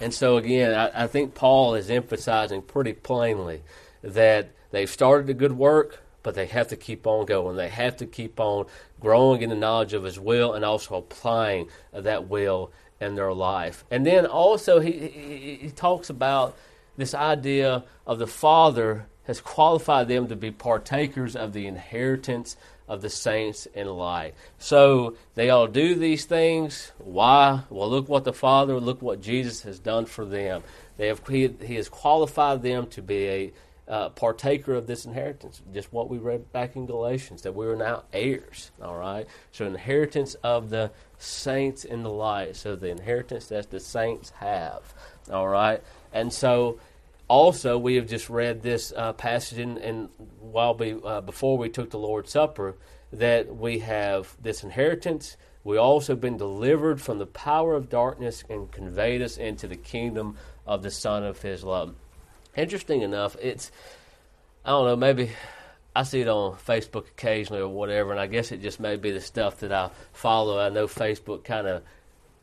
And 0.00 0.14
so 0.14 0.36
again, 0.36 0.74
I, 0.74 1.04
I 1.04 1.06
think 1.08 1.34
Paul 1.34 1.74
is 1.74 1.90
emphasizing 1.90 2.62
pretty 2.62 2.92
plainly 2.92 3.62
that 4.02 4.50
they've 4.70 4.88
started 4.88 5.28
a 5.28 5.34
good 5.34 5.52
work 5.52 6.02
but 6.28 6.34
they 6.34 6.44
have 6.44 6.68
to 6.68 6.76
keep 6.76 7.06
on 7.06 7.24
going. 7.24 7.56
They 7.56 7.70
have 7.70 7.96
to 7.98 8.06
keep 8.06 8.38
on 8.38 8.66
growing 9.00 9.40
in 9.40 9.48
the 9.48 9.56
knowledge 9.56 9.94
of 9.94 10.04
His 10.04 10.20
will 10.20 10.52
and 10.52 10.62
also 10.62 10.96
applying 10.96 11.68
that 11.92 12.28
will 12.28 12.70
in 13.00 13.14
their 13.14 13.32
life. 13.32 13.84
And 13.90 14.04
then 14.04 14.26
also, 14.26 14.78
he, 14.80 14.92
he, 15.08 15.58
he 15.62 15.70
talks 15.70 16.10
about 16.10 16.54
this 16.98 17.14
idea 17.14 17.84
of 18.06 18.18
the 18.18 18.26
Father 18.26 19.06
has 19.22 19.40
qualified 19.40 20.08
them 20.08 20.28
to 20.28 20.36
be 20.36 20.50
partakers 20.50 21.34
of 21.34 21.54
the 21.54 21.66
inheritance 21.66 22.56
of 22.88 23.02
the 23.02 23.10
saints 23.10 23.66
in 23.66 23.86
light. 23.86 24.34
So 24.58 25.16
they 25.34 25.48
all 25.50 25.66
do 25.66 25.94
these 25.94 26.24
things. 26.24 26.92
Why? 26.98 27.60
Well, 27.70 27.88
look 27.88 28.08
what 28.08 28.24
the 28.24 28.32
Father, 28.32 28.80
look 28.80 29.00
what 29.00 29.20
Jesus 29.20 29.62
has 29.62 29.78
done 29.78 30.06
for 30.06 30.24
them. 30.24 30.62
They 30.96 31.06
have 31.06 31.26
he, 31.28 31.48
he 31.64 31.76
has 31.76 31.88
qualified 31.88 32.62
them 32.62 32.88
to 32.88 33.02
be 33.02 33.26
a 33.28 33.52
uh, 33.88 34.08
partaker 34.10 34.74
of 34.74 34.86
this 34.86 35.06
inheritance. 35.06 35.62
Just 35.72 35.92
what 35.92 36.10
we 36.10 36.18
read 36.18 36.52
back 36.52 36.76
in 36.76 36.86
Galatians, 36.86 37.42
that 37.42 37.54
we 37.54 37.66
are 37.66 37.76
now 37.76 38.04
heirs. 38.12 38.70
All 38.82 38.96
right? 38.96 39.26
So, 39.50 39.64
inheritance 39.64 40.34
of 40.42 40.68
the 40.68 40.90
saints 41.16 41.84
in 41.84 42.02
the 42.02 42.10
light. 42.10 42.56
So, 42.56 42.76
the 42.76 42.90
inheritance 42.90 43.46
that 43.46 43.70
the 43.70 43.80
saints 43.80 44.30
have. 44.40 44.82
All 45.32 45.48
right? 45.48 45.82
And 46.12 46.32
so, 46.32 46.78
also, 47.28 47.78
we 47.78 47.96
have 47.96 48.08
just 48.08 48.28
read 48.28 48.62
this 48.62 48.92
uh, 48.96 49.12
passage 49.12 49.58
in, 49.58 49.78
in 49.78 50.08
while 50.40 50.74
we, 50.74 50.96
uh, 51.04 51.20
before 51.20 51.56
we 51.58 51.68
took 51.68 51.90
the 51.90 51.98
Lord's 51.98 52.32
Supper 52.32 52.76
that 53.12 53.54
we 53.54 53.78
have 53.80 54.36
this 54.42 54.64
inheritance. 54.64 55.36
We 55.64 55.76
also 55.76 56.16
been 56.16 56.36
delivered 56.36 57.00
from 57.00 57.18
the 57.18 57.26
power 57.26 57.74
of 57.74 57.88
darkness 57.88 58.44
and 58.48 58.70
conveyed 58.72 59.22
us 59.22 59.36
into 59.36 59.68
the 59.68 59.76
kingdom 59.76 60.36
of 60.66 60.82
the 60.82 60.90
Son 60.90 61.24
of 61.24 61.42
His 61.42 61.62
love 61.62 61.94
interesting 62.58 63.02
enough, 63.02 63.36
it's 63.40 63.70
I 64.64 64.70
don't 64.70 64.86
know, 64.86 64.96
maybe 64.96 65.30
I 65.94 66.02
see 66.02 66.20
it 66.20 66.28
on 66.28 66.56
Facebook 66.56 67.08
occasionally 67.08 67.62
or 67.62 67.68
whatever, 67.68 68.10
and 68.10 68.20
I 68.20 68.26
guess 68.26 68.52
it 68.52 68.60
just 68.60 68.80
may 68.80 68.96
be 68.96 69.10
the 69.10 69.20
stuff 69.20 69.58
that 69.60 69.72
I 69.72 69.90
follow. 70.12 70.58
I 70.58 70.68
know 70.68 70.86
Facebook 70.86 71.44
kind 71.44 71.66
of 71.66 71.82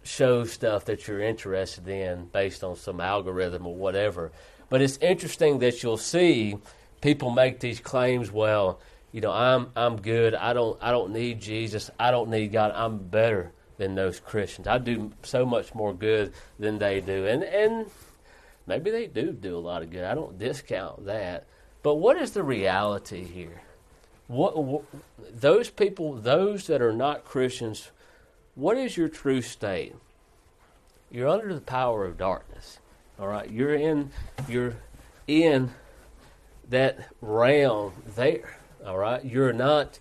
shows 0.04 0.52
stuff 0.52 0.86
that 0.86 1.08
you're 1.08 1.22
interested 1.22 1.88
in 1.88 2.26
based 2.28 2.64
on 2.64 2.76
some 2.76 3.02
algorithm 3.02 3.68
or 3.68 3.76
whatever. 3.76 4.32
But 4.70 4.82
it's 4.82 4.98
interesting 4.98 5.60
that 5.60 5.84
you'll 5.84 5.98
see 5.98 6.58
people 7.02 7.30
make 7.30 7.60
these 7.60 7.80
claims. 7.80 8.32
Well, 8.32 8.80
you 9.12 9.22
know, 9.22 9.32
I'm 9.32 9.72
I'm 9.76 10.02
good. 10.02 10.36
I 10.36 10.54
don't 10.54 10.78
I 10.82 10.92
don't 10.92 11.12
need 11.12 11.42
Jesus. 11.42 11.90
I 12.00 12.12
don't 12.12 12.30
need 12.30 12.52
God. 12.52 12.72
I'm 12.76 12.98
better 12.98 13.52
than 13.78 13.96
those 13.96 14.20
Christians. 14.20 14.68
I 14.68 14.78
do 14.78 15.12
so 15.24 15.46
much 15.46 15.76
more 15.76 15.94
good 15.94 16.34
than 16.60 16.80
they 16.80 17.02
do. 17.02 17.26
And 17.26 17.44
and 17.44 17.88
Maybe 18.68 18.90
they 18.90 19.08
do 19.08 19.32
do 19.32 19.58
a 19.58 19.60
lot 19.60 19.84
of 19.84 19.92
good. 19.92 20.04
I 20.04 20.16
don't 20.16 20.40
discount 20.40 21.06
that. 21.06 21.46
But 21.84 21.96
what 21.96 22.18
is 22.18 22.32
the 22.32 22.44
reality 22.44 23.24
here? 23.24 23.62
What, 24.28 24.58
what, 24.64 24.84
those 25.32 25.70
people, 25.70 26.14
those 26.14 26.66
that 26.68 26.82
are 26.82 26.94
not 26.94 27.26
Christians, 27.26 27.92
what 28.56 28.76
is 28.76 28.98
your 28.98 29.08
true 29.08 29.42
state? 29.42 29.94
You're 31.12 31.30
under 31.30 31.54
the 31.54 31.62
power 31.62 32.06
of 32.06 32.18
darkness. 32.18 32.80
All 33.18 33.28
right, 33.28 33.50
you're 33.50 33.76
in, 33.76 34.12
you're 34.50 34.76
in 35.26 35.72
that 36.70 37.10
realm 37.22 37.94
there. 38.16 38.58
All 38.86 38.98
right, 38.98 39.24
you're 39.24 39.54
not 39.54 40.00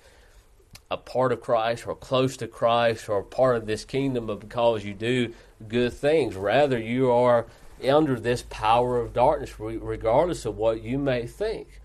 a 0.90 0.96
part 0.96 1.32
of 1.32 1.40
Christ 1.40 1.86
or 1.86 1.94
close 1.94 2.36
to 2.38 2.48
Christ 2.48 3.08
or 3.08 3.22
part 3.22 3.56
of 3.56 3.66
this 3.66 3.84
kingdom, 3.84 4.26
because 4.26 4.84
you 4.84 4.94
do 4.94 5.32
good 5.68 5.92
things, 5.92 6.34
rather 6.34 6.78
you 6.78 7.10
are 7.10 7.46
under 7.88 8.18
this 8.18 8.44
power 8.50 8.98
of 8.98 9.12
darkness, 9.12 9.58
regardless 9.58 10.44
of 10.44 10.56
what 10.56 10.82
you 10.82 10.98
may 10.98 11.26
think. 11.26 11.80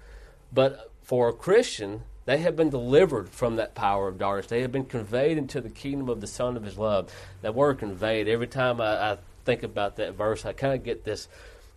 But 0.51 0.91
for 1.03 1.29
a 1.29 1.33
Christian, 1.33 2.03
they 2.25 2.39
have 2.39 2.55
been 2.55 2.69
delivered 2.69 3.29
from 3.29 3.55
that 3.55 3.75
power 3.75 4.07
of 4.07 4.17
darkness. 4.17 4.47
They 4.47 4.61
have 4.61 4.71
been 4.71 4.85
conveyed 4.85 5.37
into 5.37 5.61
the 5.61 5.69
kingdom 5.69 6.09
of 6.09 6.21
the 6.21 6.27
Son 6.27 6.57
of 6.57 6.63
His 6.63 6.77
love. 6.77 7.13
That 7.41 7.55
word 7.55 7.79
conveyed, 7.79 8.27
every 8.27 8.47
time 8.47 8.81
I, 8.81 9.13
I 9.13 9.17
think 9.49 9.63
about 9.63 9.95
that 9.95 10.13
verse, 10.13 10.45
I 10.45 10.53
kind 10.53 10.75
of 10.75 10.83
get 10.83 11.03
this 11.03 11.27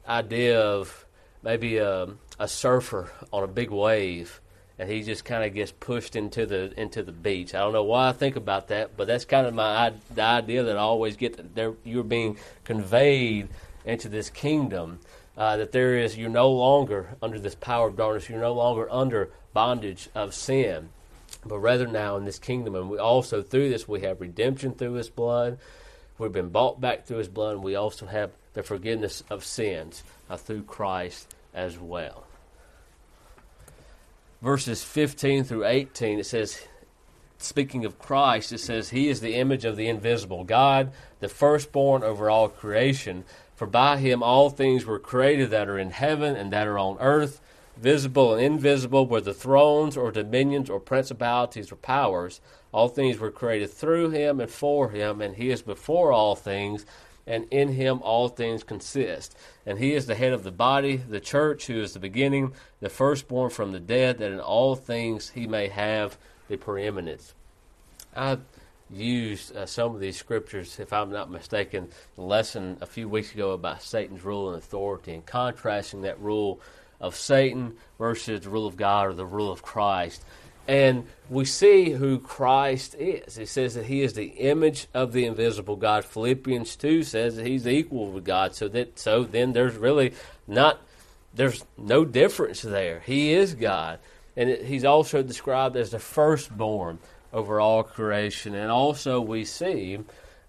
idea 0.07 0.61
of 0.61 1.07
maybe 1.43 1.79
a, 1.79 2.09
a 2.39 2.47
surfer 2.47 3.11
on 3.33 3.43
a 3.43 3.47
big 3.47 3.71
wave 3.71 4.43
and 4.79 4.91
he 4.91 5.03
just 5.03 5.25
kind 5.25 5.45
of 5.45 5.55
gets 5.55 5.71
pushed 5.71 6.17
into 6.17 6.45
the 6.45 6.73
into 6.81 7.03
the 7.03 7.13
beach. 7.13 7.55
I 7.55 7.61
don't 7.61 7.73
know 7.73 7.85
why 7.85 8.09
I 8.09 8.13
think 8.13 8.37
about 8.37 8.69
that, 8.69 8.97
but 8.97 9.07
that's 9.07 9.25
kind 9.25 9.47
of 9.47 9.55
my 9.55 9.93
the 10.15 10.23
idea 10.23 10.65
that 10.65 10.77
I 10.77 10.81
always 10.81 11.17
get 11.17 11.55
that 11.55 11.77
you're 11.85 12.03
being 12.03 12.37
conveyed 12.65 13.49
into 13.85 14.09
this 14.09 14.29
kingdom. 14.29 14.99
Uh, 15.35 15.57
that 15.57 15.73
there 15.73 15.97
is, 15.97 16.19
you're 16.19 16.29
no 16.29 16.51
longer 16.51 17.17
under 17.23 17.39
this 17.39 17.55
power 17.55 17.89
of 17.89 17.97
darkness. 17.97 18.29
You're 18.29 18.39
no 18.39 18.53
longer 18.53 18.87
under 18.91 19.31
bondage 19.55 20.11
of 20.15 20.35
sin, 20.35 20.91
but 21.47 21.59
rather 21.59 21.87
now 21.87 22.19
in 22.19 22.27
this 22.27 22.39
kingdom. 22.39 22.75
And 22.75 22.91
we 22.91 22.99
also, 22.99 23.41
through 23.41 23.71
this, 23.71 23.89
we 23.89 24.03
have 24.03 24.21
redemption 24.21 24.75
through 24.75 24.93
His 24.93 25.09
blood. 25.09 25.59
We've 26.19 26.33
been 26.33 26.51
bought 26.51 26.81
back 26.81 27.07
through 27.07 27.19
His 27.19 27.29
blood, 27.29 27.55
and 27.55 27.63
we 27.63 27.75
also 27.75 28.07
have 28.07 28.31
the 28.55 28.63
forgiveness 28.63 29.23
of 29.31 29.45
sins 29.45 30.05
uh, 30.29 30.37
through 30.37 30.63
Christ 30.63 31.35
as 31.55 31.79
well. 31.79 32.25
verses 34.41 34.83
15 34.83 35.45
through 35.45 35.65
18, 35.65 36.19
it 36.19 36.27
says, 36.27 36.67
speaking 37.39 37.85
of 37.85 37.99
Christ, 37.99 38.53
it 38.53 38.59
says, 38.59 38.91
He 38.91 39.09
is 39.09 39.21
the 39.21 39.35
image 39.35 39.65
of 39.65 39.77
the 39.77 39.89
invisible 39.89 40.45
God, 40.45 40.93
the 41.21 41.29
firstborn 41.29 42.03
over 42.03 42.31
all 42.31 42.49
creation. 42.49 43.25
For 43.55 43.67
by 43.67 43.99
him 43.99 44.23
all 44.23 44.51
things 44.51 44.85
were 44.85 44.99
created 44.99 45.51
that 45.51 45.69
are 45.69 45.79
in 45.79 45.91
heaven 45.91 46.35
and 46.35 46.53
that 46.53 46.67
are 46.67 46.79
on 46.79 46.97
earth, 46.99 47.41
visible 47.77 48.35
and 48.35 48.45
invisible, 48.45 49.07
whether 49.07 49.33
thrones 49.33 49.97
or 49.97 50.11
dominions 50.11 50.71
or 50.71 50.81
principalities 50.81 51.73
or 51.73 51.77
powers. 51.77 52.41
All 52.73 52.89
things 52.89 53.19
were 53.19 53.31
created 53.31 53.71
through 53.71 54.11
him 54.11 54.41
and 54.41 54.51
for 54.51 54.91
him, 54.91 55.21
and 55.21 55.37
he 55.37 55.51
is 55.51 55.63
before 55.63 56.13
all 56.13 56.35
things, 56.35 56.87
and 57.27 57.47
in 57.51 57.69
him 57.69 58.01
all 58.03 58.29
things 58.29 58.65
consist. 58.65 59.37
And 59.67 59.79
he 59.79 59.95
is 59.95 60.07
the 60.07 60.15
head 60.15 60.33
of 60.33 60.43
the 60.43 60.51
body, 60.51 60.97
the 60.97 61.21
church, 61.21 61.67
who 61.67 61.81
is 61.81 61.93
the 61.93 62.01
beginning, 62.01 62.53
the 62.81 62.89
firstborn 62.89 63.51
from 63.51 63.73
the 63.73 63.81
dead, 63.81 64.19
that 64.19 64.33
in 64.33 64.41
all 64.41 64.75
things 64.75 65.31
he 65.31 65.47
may 65.47 65.69
have 65.69 66.17
the 66.49 66.57
preeminence. 66.57 67.35
I 68.15 68.39
used 68.91 69.57
uh, 69.57 69.67
some 69.67 69.95
of 69.95 70.01
these 70.01 70.19
scriptures, 70.19 70.79
if 70.79 70.93
I'm 70.93 71.11
not 71.11 71.31
mistaken, 71.31 71.89
the 72.17 72.23
lesson 72.23 72.77
a 72.81 72.87
few 72.87 73.09
weeks 73.09 73.33
ago 73.33 73.53
about 73.53 73.83
Satan's 73.83 74.25
rule 74.25 74.51
and 74.51 74.59
authority 74.59 75.15
and 75.15 75.25
contrasting 75.25 76.03
that 76.03 76.21
rule 76.21 76.61
of 77.03 77.17
Satan 77.17 77.75
versus 77.99 78.41
the 78.41 78.49
rule 78.49 78.67
of 78.67 78.77
God 78.77 79.09
or 79.09 79.13
the 79.13 79.27
rule 79.27 79.53
of 79.53 79.63
Christ. 79.63 80.25
And 80.69 81.07
we 81.29 81.45
see 81.45 81.91
who 81.91 82.21
Christ 82.21 82.95
is. 82.95 83.37
It 83.37 83.49
says 83.49 83.75
that 83.75 83.87
he 83.87 84.03
is 84.03 84.15
the 84.15 84.27
image 84.27 84.87
of 84.95 85.13
the 85.13 85.27
invisible 85.27 85.75
God. 85.75 86.05
Philippians 86.05 86.77
2 86.77 87.03
says 87.03 87.37
that 87.37 87.47
he's 87.47 87.67
equal 87.67 88.13
with 88.13 88.25
God. 88.25 88.55
So 88.55 88.69
that 88.69 88.99
so 88.99 89.25
then 89.25 89.53
there's 89.53 89.75
really 89.75 90.15
not 90.47 90.81
there's 91.35 91.65
no 91.77 92.05
difference 92.05 92.63
there. 92.63 93.01
He 93.01 93.33
is 93.33 93.55
God. 93.55 93.99
And 94.37 94.49
it, 94.49 94.65
he's 94.65 94.85
also 94.85 95.23
described 95.23 95.77
as 95.77 95.91
the 95.91 95.99
firstborn 95.99 97.01
over 97.33 97.61
all 97.61 97.83
creation. 97.83 98.55
And 98.55 98.71
also 98.71 99.21
we 99.21 99.45
see 99.45 99.99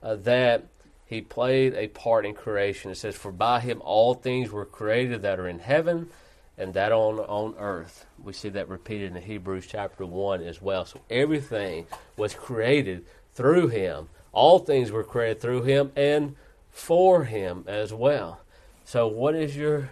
uh, 0.03 0.15
that 0.17 0.65
he 1.07 1.21
played 1.21 1.73
a 1.73 1.87
part 1.87 2.25
in 2.25 2.35
creation. 2.35 2.91
It 2.91 2.97
says, 2.97 3.15
For 3.15 3.31
by 3.31 3.61
him 3.61 3.81
all 3.83 4.13
things 4.13 4.51
were 4.51 4.65
created 4.65 5.23
that 5.23 5.39
are 5.39 5.47
in 5.47 5.59
heaven 5.59 6.09
and 6.57 6.73
that 6.73 6.91
on, 6.91 7.19
on 7.19 7.55
earth. 7.57 8.05
We 8.23 8.33
see 8.33 8.49
that 8.49 8.69
repeated 8.69 9.15
in 9.15 9.21
Hebrews 9.21 9.65
chapter 9.67 10.05
1 10.05 10.41
as 10.41 10.61
well. 10.61 10.85
So 10.85 11.01
everything 11.09 11.87
was 12.17 12.33
created 12.33 13.05
through 13.33 13.69
him. 13.69 14.09
All 14.31 14.59
things 14.59 14.91
were 14.91 15.03
created 15.03 15.41
through 15.41 15.63
him 15.63 15.91
and 15.95 16.35
for 16.71 17.25
him 17.25 17.63
as 17.67 17.93
well. 17.93 18.41
So, 18.85 19.07
what 19.07 19.35
is 19.35 19.55
your 19.55 19.89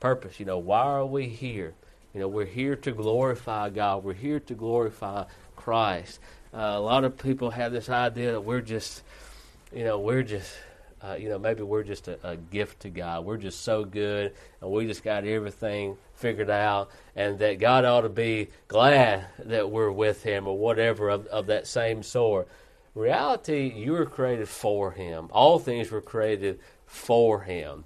purpose? 0.00 0.40
You 0.40 0.46
know, 0.46 0.58
why 0.58 0.82
are 0.82 1.06
we 1.06 1.28
here? 1.28 1.74
You 2.12 2.20
know, 2.20 2.28
we're 2.28 2.46
here 2.46 2.76
to 2.76 2.92
glorify 2.92 3.70
God. 3.70 4.04
We're 4.04 4.14
here 4.14 4.40
to 4.40 4.54
glorify 4.54 5.24
Christ. 5.56 6.20
Uh, 6.52 6.58
a 6.58 6.80
lot 6.80 7.04
of 7.04 7.18
people 7.18 7.50
have 7.50 7.72
this 7.72 7.88
idea 7.88 8.32
that 8.32 8.40
we're 8.40 8.60
just, 8.60 9.02
you 9.72 9.84
know, 9.84 9.98
we're 9.98 10.22
just, 10.22 10.52
uh, 11.04 11.16
you 11.16 11.28
know, 11.28 11.38
maybe 11.38 11.62
we're 11.62 11.82
just 11.82 12.08
a, 12.08 12.18
a, 12.26 12.36
gift 12.36 12.80
to 12.80 12.88
God. 12.88 13.24
We're 13.24 13.36
just 13.36 13.62
so 13.62 13.84
good, 13.84 14.32
and 14.60 14.70
we 14.70 14.86
just 14.86 15.02
got 15.02 15.24
everything 15.24 15.98
figured 16.14 16.48
out, 16.48 16.90
and 17.14 17.38
that 17.40 17.58
God 17.58 17.84
ought 17.84 18.02
to 18.02 18.08
be 18.08 18.48
glad 18.68 19.26
that 19.40 19.70
we're 19.70 19.90
with 19.90 20.22
Him 20.22 20.46
or 20.46 20.56
whatever 20.56 21.10
of, 21.10 21.26
of 21.26 21.46
that 21.46 21.66
same 21.66 22.02
sort. 22.02 22.48
Reality, 22.94 23.70
you 23.74 23.92
were 23.92 24.06
created 24.06 24.48
for 24.48 24.92
Him. 24.92 25.28
All 25.30 25.58
things 25.58 25.90
were 25.90 26.00
created 26.00 26.60
for 26.86 27.42
Him, 27.42 27.84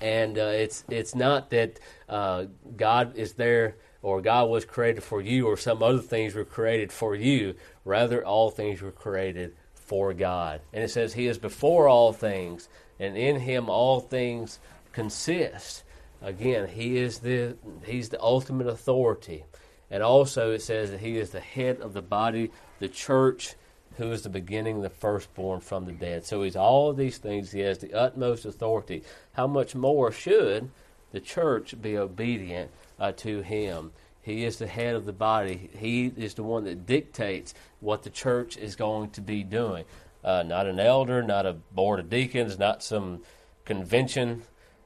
and 0.00 0.36
uh, 0.36 0.52
it's 0.52 0.84
it's 0.88 1.14
not 1.14 1.50
that 1.50 1.78
uh, 2.08 2.46
God 2.76 3.16
is 3.16 3.34
there 3.34 3.76
or 4.02 4.22
God 4.22 4.48
was 4.48 4.64
created 4.64 5.02
for 5.02 5.20
you, 5.20 5.46
or 5.46 5.56
some 5.56 5.82
other 5.82 5.98
things 5.98 6.34
were 6.34 6.44
created 6.44 6.90
for 6.90 7.14
you. 7.14 7.54
Rather, 7.84 8.24
all 8.24 8.50
things 8.50 8.80
were 8.80 8.90
created 8.90 9.54
for 9.90 10.14
God. 10.14 10.60
And 10.72 10.84
it 10.84 10.90
says, 10.90 11.14
He 11.14 11.26
is 11.26 11.36
before 11.36 11.88
all 11.88 12.12
things, 12.12 12.68
and 13.00 13.16
in 13.16 13.40
Him 13.40 13.68
all 13.68 13.98
things 13.98 14.60
consist. 14.92 15.82
Again, 16.22 16.68
He 16.68 16.96
is 16.96 17.18
the 17.18 17.56
He's 17.84 18.10
the 18.10 18.22
ultimate 18.22 18.68
authority. 18.68 19.42
And 19.90 20.04
also, 20.04 20.52
it 20.52 20.62
says 20.62 20.92
that 20.92 21.00
He 21.00 21.18
is 21.18 21.30
the 21.30 21.40
head 21.40 21.80
of 21.80 21.92
the 21.92 22.02
body, 22.02 22.52
the 22.78 22.86
church, 22.86 23.56
who 23.96 24.12
is 24.12 24.22
the 24.22 24.28
beginning, 24.28 24.80
the 24.80 24.90
firstborn 24.90 25.58
from 25.58 25.86
the 25.86 25.92
dead. 25.92 26.24
So 26.24 26.44
He's 26.44 26.54
all 26.54 26.92
these 26.92 27.18
things. 27.18 27.50
He 27.50 27.58
has 27.58 27.78
the 27.78 27.92
utmost 27.92 28.44
authority. 28.44 29.02
How 29.32 29.48
much 29.48 29.74
more 29.74 30.12
should 30.12 30.70
the 31.10 31.20
church 31.20 31.74
be 31.82 31.98
obedient 31.98 32.70
uh, 33.00 33.12
to 33.12 33.42
him. 33.42 33.90
He 34.22 34.44
is 34.44 34.58
the 34.58 34.66
head 34.66 34.94
of 34.94 35.06
the 35.06 35.12
body. 35.12 35.70
He 35.78 36.12
is 36.16 36.34
the 36.34 36.42
one 36.42 36.64
that 36.64 36.86
dictates 36.86 37.54
what 37.80 38.02
the 38.02 38.10
church 38.10 38.56
is 38.56 38.76
going 38.76 39.10
to 39.10 39.20
be 39.20 39.42
doing. 39.42 39.84
Uh, 40.22 40.42
not 40.42 40.66
an 40.66 40.78
elder, 40.78 41.22
not 41.22 41.46
a 41.46 41.54
board 41.54 42.00
of 42.00 42.10
deacons, 42.10 42.58
not 42.58 42.82
some 42.82 43.22
convention. 43.64 44.42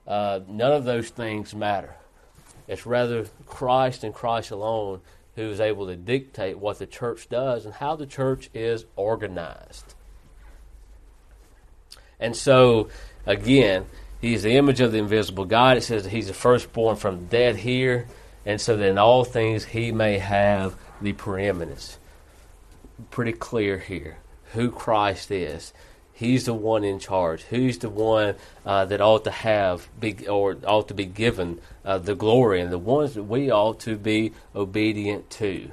Uh, 0.07 0.41
none 0.47 0.73
of 0.73 0.85
those 0.85 1.09
things 1.09 1.55
matter. 1.55 1.95
It's 2.69 2.87
rather 2.87 3.27
Christ 3.47 4.05
and 4.05 4.15
Christ 4.15 4.53
alone 4.53 5.01
who 5.35 5.43
is 5.43 5.61
able 5.61 5.87
to 5.87 5.97
dictate 5.97 6.59
what 6.59 6.79
the 6.79 6.87
church 6.87 7.29
does 7.29 7.65
and 7.65 7.75
how 7.75 7.97
the 7.97 8.07
church 8.07 8.49
is 8.55 8.85
organized. 8.95 9.95
And 12.21 12.37
so, 12.37 12.89
again, 13.27 13.87
he's 14.21 14.45
the 14.45 14.57
image 14.57 14.81
of 14.81 14.93
the 14.93 14.99
invisible 14.99 15.45
God. 15.45 15.77
It 15.77 15.83
says 15.83 16.05
that 16.05 16.11
he's 16.11 16.29
the 16.29 16.35
firstborn 16.35 16.95
from 16.95 17.27
dead 17.27 17.57
here 17.57 18.07
and 18.47 18.61
so 18.61 18.77
that 18.77 18.89
in 18.89 18.99
all 18.99 19.25
things 19.25 19.67
he 19.67 19.93
may 19.93 20.19
have 20.19 20.77
the 21.01 21.13
preeminence. 21.13 21.99
Pretty 23.11 23.33
clear 23.33 23.79
here 23.79 24.19
who 24.53 24.71
Christ 24.71 25.31
is. 25.31 25.73
He's 26.13 26.45
the 26.45 26.55
one 26.55 26.85
in 26.85 27.01
charge. 27.01 27.43
Who's 27.43 27.79
the 27.79 27.91
one 27.91 28.37
uh, 28.65 28.85
that 28.85 29.01
ought 29.01 29.25
to 29.25 29.33
have 29.33 29.89
be, 29.99 30.29
or 30.29 30.57
ought 30.65 30.89
to 30.89 30.95
be 30.95 31.07
given 31.07 31.61
uh, 31.85 31.99
the 31.99 32.15
glory, 32.15 32.61
and 32.61 32.73
the 32.73 32.79
ones 32.79 33.15
that 33.15 33.25
we 33.25 33.51
ought 33.51 33.81
to 33.81 33.97
be 33.97 34.33
obedient 34.55 35.29
to. 35.31 35.71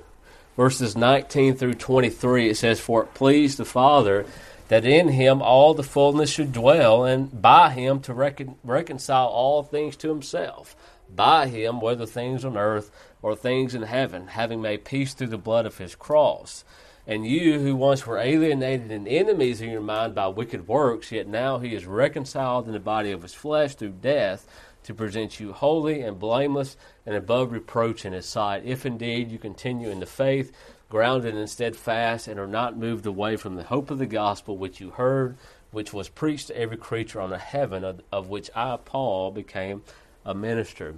Verses 0.58 0.98
19 0.98 1.56
through 1.56 1.76
23, 1.76 2.50
it 2.50 2.58
says, 2.58 2.80
For 2.80 3.04
it 3.04 3.14
pleased 3.14 3.58
the 3.58 3.66
Father 3.66 4.26
that 4.68 4.84
in 4.84 5.10
him 5.10 5.42
all 5.42 5.74
the 5.74 5.84
fullness 5.84 6.32
should 6.32 6.52
dwell, 6.52 7.06
and 7.06 7.40
by 7.40 7.70
him 7.70 8.00
to 8.02 8.14
recon- 8.14 8.56
reconcile 8.64 9.28
all 9.28 9.62
things 9.62 9.96
to 9.98 10.10
himself 10.10 10.76
by 11.16 11.48
him, 11.48 11.82
whether 11.82 12.06
things 12.06 12.46
on 12.46 12.58
earth 12.58 12.92
or 13.22 13.36
things 13.36 13.76
in 13.76 13.84
heaven, 13.84 14.28
having 14.28 14.62
made 14.62 14.86
peace 14.86 15.14
through 15.14 15.28
the 15.28 15.38
blood 15.38 15.66
of 15.66 15.78
his 15.78 15.96
cross. 15.96 16.64
And 17.08 17.26
you 17.26 17.60
who 17.60 17.76
once 17.76 18.06
were 18.06 18.20
alienated 18.20 18.92
and 18.92 19.08
enemies 19.08 19.60
in 19.60 19.70
your 19.70 19.82
mind 19.82 20.14
by 20.16 20.28
wicked 20.28 20.68
works, 20.68 21.12
yet 21.12 21.28
now 21.28 21.60
he 21.60 21.76
is 21.76 21.86
reconciled 21.86 22.68
in 22.68 22.74
the 22.74 22.80
body 22.80 23.12
of 23.12 23.24
his 23.24 23.34
flesh 23.34 23.76
through 23.76 23.96
death 24.02 24.48
to 24.84 24.94
present 24.94 25.40
you 25.40 25.54
holy 25.54 26.02
and 26.02 26.20
blameless 26.20 26.78
and 27.06 27.16
above 27.16 27.52
reproach 27.52 28.06
in 28.06 28.14
his 28.14 28.26
sight, 28.26 28.64
if 28.66 28.86
indeed 28.86 29.32
you 29.32 29.38
continue 29.38 29.90
in 29.90 30.00
the 30.00 30.06
faith, 30.06 30.52
grounded 30.90 31.36
and 31.36 31.50
steadfast, 31.50 32.28
and 32.28 32.40
are 32.40 32.48
not 32.48 32.78
moved 32.78 33.06
away 33.06 33.36
from 33.36 33.56
the 33.56 33.64
hope 33.64 33.92
of 33.92 33.98
the 33.98 34.06
gospel 34.06 34.58
which 34.58 34.80
you 34.80 34.92
heard, 34.92 35.38
which 35.72 35.94
was 35.94 36.10
preached 36.10 36.48
to 36.48 36.58
every 36.58 36.78
creature 36.78 37.22
on 37.22 37.30
the 37.30 37.38
heaven, 37.38 37.84
of, 37.84 38.02
of 38.12 38.30
which 38.30 38.50
I, 38.56 38.78
Paul, 38.84 39.32
became 39.32 39.84
a 40.26 40.34
minister. 40.34 40.96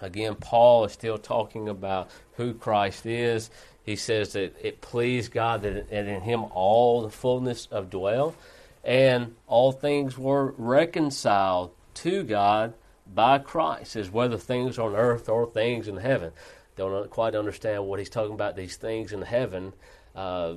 Again, 0.00 0.34
Paul 0.34 0.84
is 0.84 0.92
still 0.92 1.18
talking 1.18 1.68
about 1.68 2.10
who 2.34 2.54
Christ 2.54 3.06
is. 3.06 3.50
He 3.84 3.96
says 3.96 4.32
that 4.32 4.54
it 4.60 4.80
pleased 4.80 5.32
God 5.32 5.62
that 5.62 5.90
in 5.90 6.20
him 6.22 6.44
all 6.52 7.02
the 7.02 7.10
fullness 7.10 7.66
of 7.70 7.90
dwell, 7.90 8.34
and 8.84 9.34
all 9.46 9.72
things 9.72 10.18
were 10.18 10.54
reconciled 10.58 11.72
to 11.94 12.22
God 12.24 12.74
by 13.12 13.38
Christ, 13.38 13.96
as 13.96 14.10
whether 14.10 14.38
things 14.38 14.78
on 14.78 14.94
earth 14.94 15.28
or 15.28 15.46
things 15.46 15.88
in 15.88 15.96
heaven. 15.96 16.32
Don't 16.76 17.10
quite 17.10 17.34
understand 17.34 17.86
what 17.86 17.98
he's 17.98 18.08
talking 18.10 18.34
about, 18.34 18.56
these 18.56 18.76
things 18.76 19.12
in 19.12 19.22
heaven. 19.22 19.72
Uh, 20.16 20.54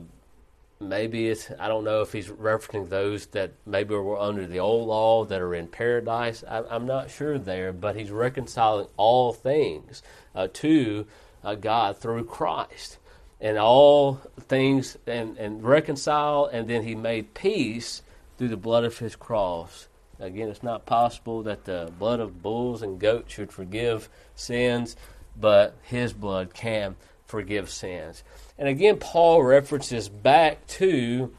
maybe 0.79 1.29
it's 1.29 1.49
I 1.59 1.67
don't 1.67 1.83
know 1.83 2.01
if 2.01 2.11
he's 2.11 2.27
referencing 2.27 2.89
those 2.89 3.27
that 3.27 3.51
maybe 3.65 3.95
were 3.95 4.19
under 4.19 4.45
the 4.45 4.59
old 4.59 4.87
law 4.87 5.25
that 5.25 5.41
are 5.41 5.55
in 5.55 5.67
paradise. 5.67 6.43
I, 6.47 6.63
am 6.75 6.85
not 6.85 7.09
sure 7.09 7.37
there, 7.37 7.71
but 7.71 7.95
he's 7.95 8.11
reconciling 8.11 8.87
all 8.97 9.33
things 9.33 10.03
uh, 10.33 10.47
to 10.53 11.05
uh, 11.43 11.55
God 11.55 11.97
through 11.97 12.25
Christ, 12.25 12.97
and 13.39 13.57
all 13.57 14.15
things 14.39 14.97
and 15.07 15.37
and 15.37 15.63
reconcile, 15.63 16.45
and 16.45 16.67
then 16.67 16.83
he 16.83 16.95
made 16.95 17.33
peace 17.33 18.01
through 18.37 18.49
the 18.49 18.57
blood 18.57 18.83
of 18.83 18.99
his 18.99 19.15
cross. 19.15 19.87
Again, 20.19 20.49
it's 20.49 20.63
not 20.63 20.85
possible 20.85 21.43
that 21.43 21.65
the 21.65 21.91
blood 21.99 22.19
of 22.19 22.41
bulls 22.41 22.81
and 22.81 22.99
goats 22.99 23.33
should 23.33 23.51
forgive 23.51 24.07
sins, 24.33 24.95
but 25.37 25.75
his 25.83 26.13
blood 26.13 26.53
can 26.53 26.95
forgive 27.25 27.69
sins. 27.69 28.23
And 28.57 28.67
again, 28.67 28.97
Paul 28.97 29.43
references 29.43 30.07
back 30.07 30.65
to 30.67 31.33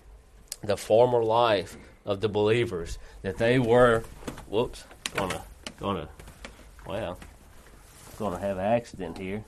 the 0.62 0.76
former 0.76 1.22
life 1.22 1.76
of 2.04 2.20
the 2.20 2.28
believers 2.28 2.98
that 3.22 3.38
they 3.38 3.58
were, 3.58 4.04
whoops, 4.48 4.84
gonna, 5.14 5.42
gonna, 5.80 6.08
well, 6.86 7.18
gonna 8.18 8.38
have 8.38 8.58
an 8.58 8.64
accident 8.64 9.18
here. 9.18 9.44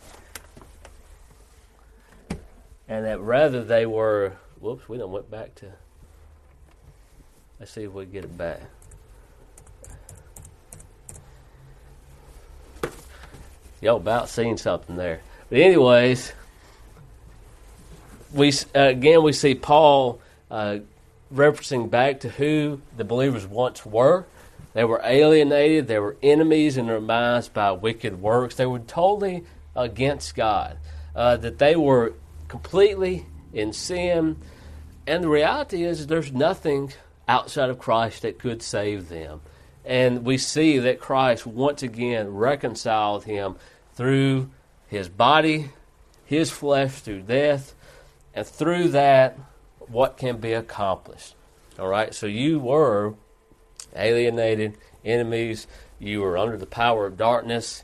and 2.89 3.05
that 3.05 3.21
rather 3.21 3.63
they 3.63 3.87
were. 3.87 4.33
Whoops, 4.61 4.89
we 4.89 4.99
don't 4.99 5.13
went 5.13 5.31
back 5.31 5.55
to. 5.57 5.67
Let's 7.61 7.71
see 7.71 7.85
if 7.85 7.93
we 7.93 8.07
get 8.07 8.25
it 8.25 8.37
back. 8.37 8.61
Y'all 13.81 13.99
about 13.99 14.29
seen 14.29 14.57
something 14.57 14.97
there. 14.97 15.21
But 15.49 15.59
anyways, 15.59 16.33
we 18.33 18.53
uh, 18.75 18.81
again 18.81 19.23
we 19.23 19.33
see 19.33 19.55
Paul 19.55 20.21
uh, 20.51 20.79
referencing 21.33 21.91
back 21.91 22.21
to 22.21 22.29
who 22.29 22.81
the 22.97 23.05
believers 23.05 23.47
once 23.47 23.85
were. 23.85 24.27
They 24.75 24.85
were 24.85 25.01
alienated. 25.03 25.89
They 25.89 25.99
were 25.99 26.17
enemies 26.23 26.77
in 26.77 26.87
their 26.87 27.01
minds 27.01 27.49
by 27.49 27.73
wicked 27.73 28.21
works. 28.21 28.55
They 28.55 28.67
were 28.67 28.79
totally 28.79 29.45
against 29.75 30.35
God. 30.35 30.79
Uh, 31.15 31.37
that 31.37 31.59
they 31.59 31.75
were 31.75 32.15
completely 32.47 33.27
in 33.53 33.73
sin. 33.73 34.37
And 35.07 35.25
the 35.25 35.29
reality 35.29 35.83
is, 35.83 36.07
there's 36.07 36.33
nothing 36.33 36.93
outside 37.27 37.71
of 37.71 37.79
Christ 37.79 38.23
that 38.23 38.39
could 38.39 38.63
save 38.63 39.09
them. 39.09 39.41
And 39.85 40.25
we 40.25 40.39
see 40.39 40.79
that 40.79 41.01
Christ 41.01 41.47
once 41.47 41.83
again 41.83 42.35
reconciled 42.35 43.25
him 43.25 43.57
through 43.95 44.51
his 44.87 45.09
body, 45.09 45.71
his 46.25 46.51
flesh, 46.51 47.01
through 47.01 47.23
death, 47.23 47.75
and 48.39 48.47
through 48.47 48.91
that, 48.91 49.37
what 49.81 50.17
can 50.17 50.37
be 50.37 50.53
accomplished. 50.53 51.35
All 51.77 51.89
right, 51.89 52.15
so 52.15 52.27
you 52.27 52.61
were 52.61 53.15
alienated, 53.97 54.77
enemies, 55.05 55.67
you 55.99 56.21
were 56.21 56.39
under 56.39 56.57
the 56.57 56.65
power 56.65 57.05
of 57.05 57.17
darkness, 57.17 57.83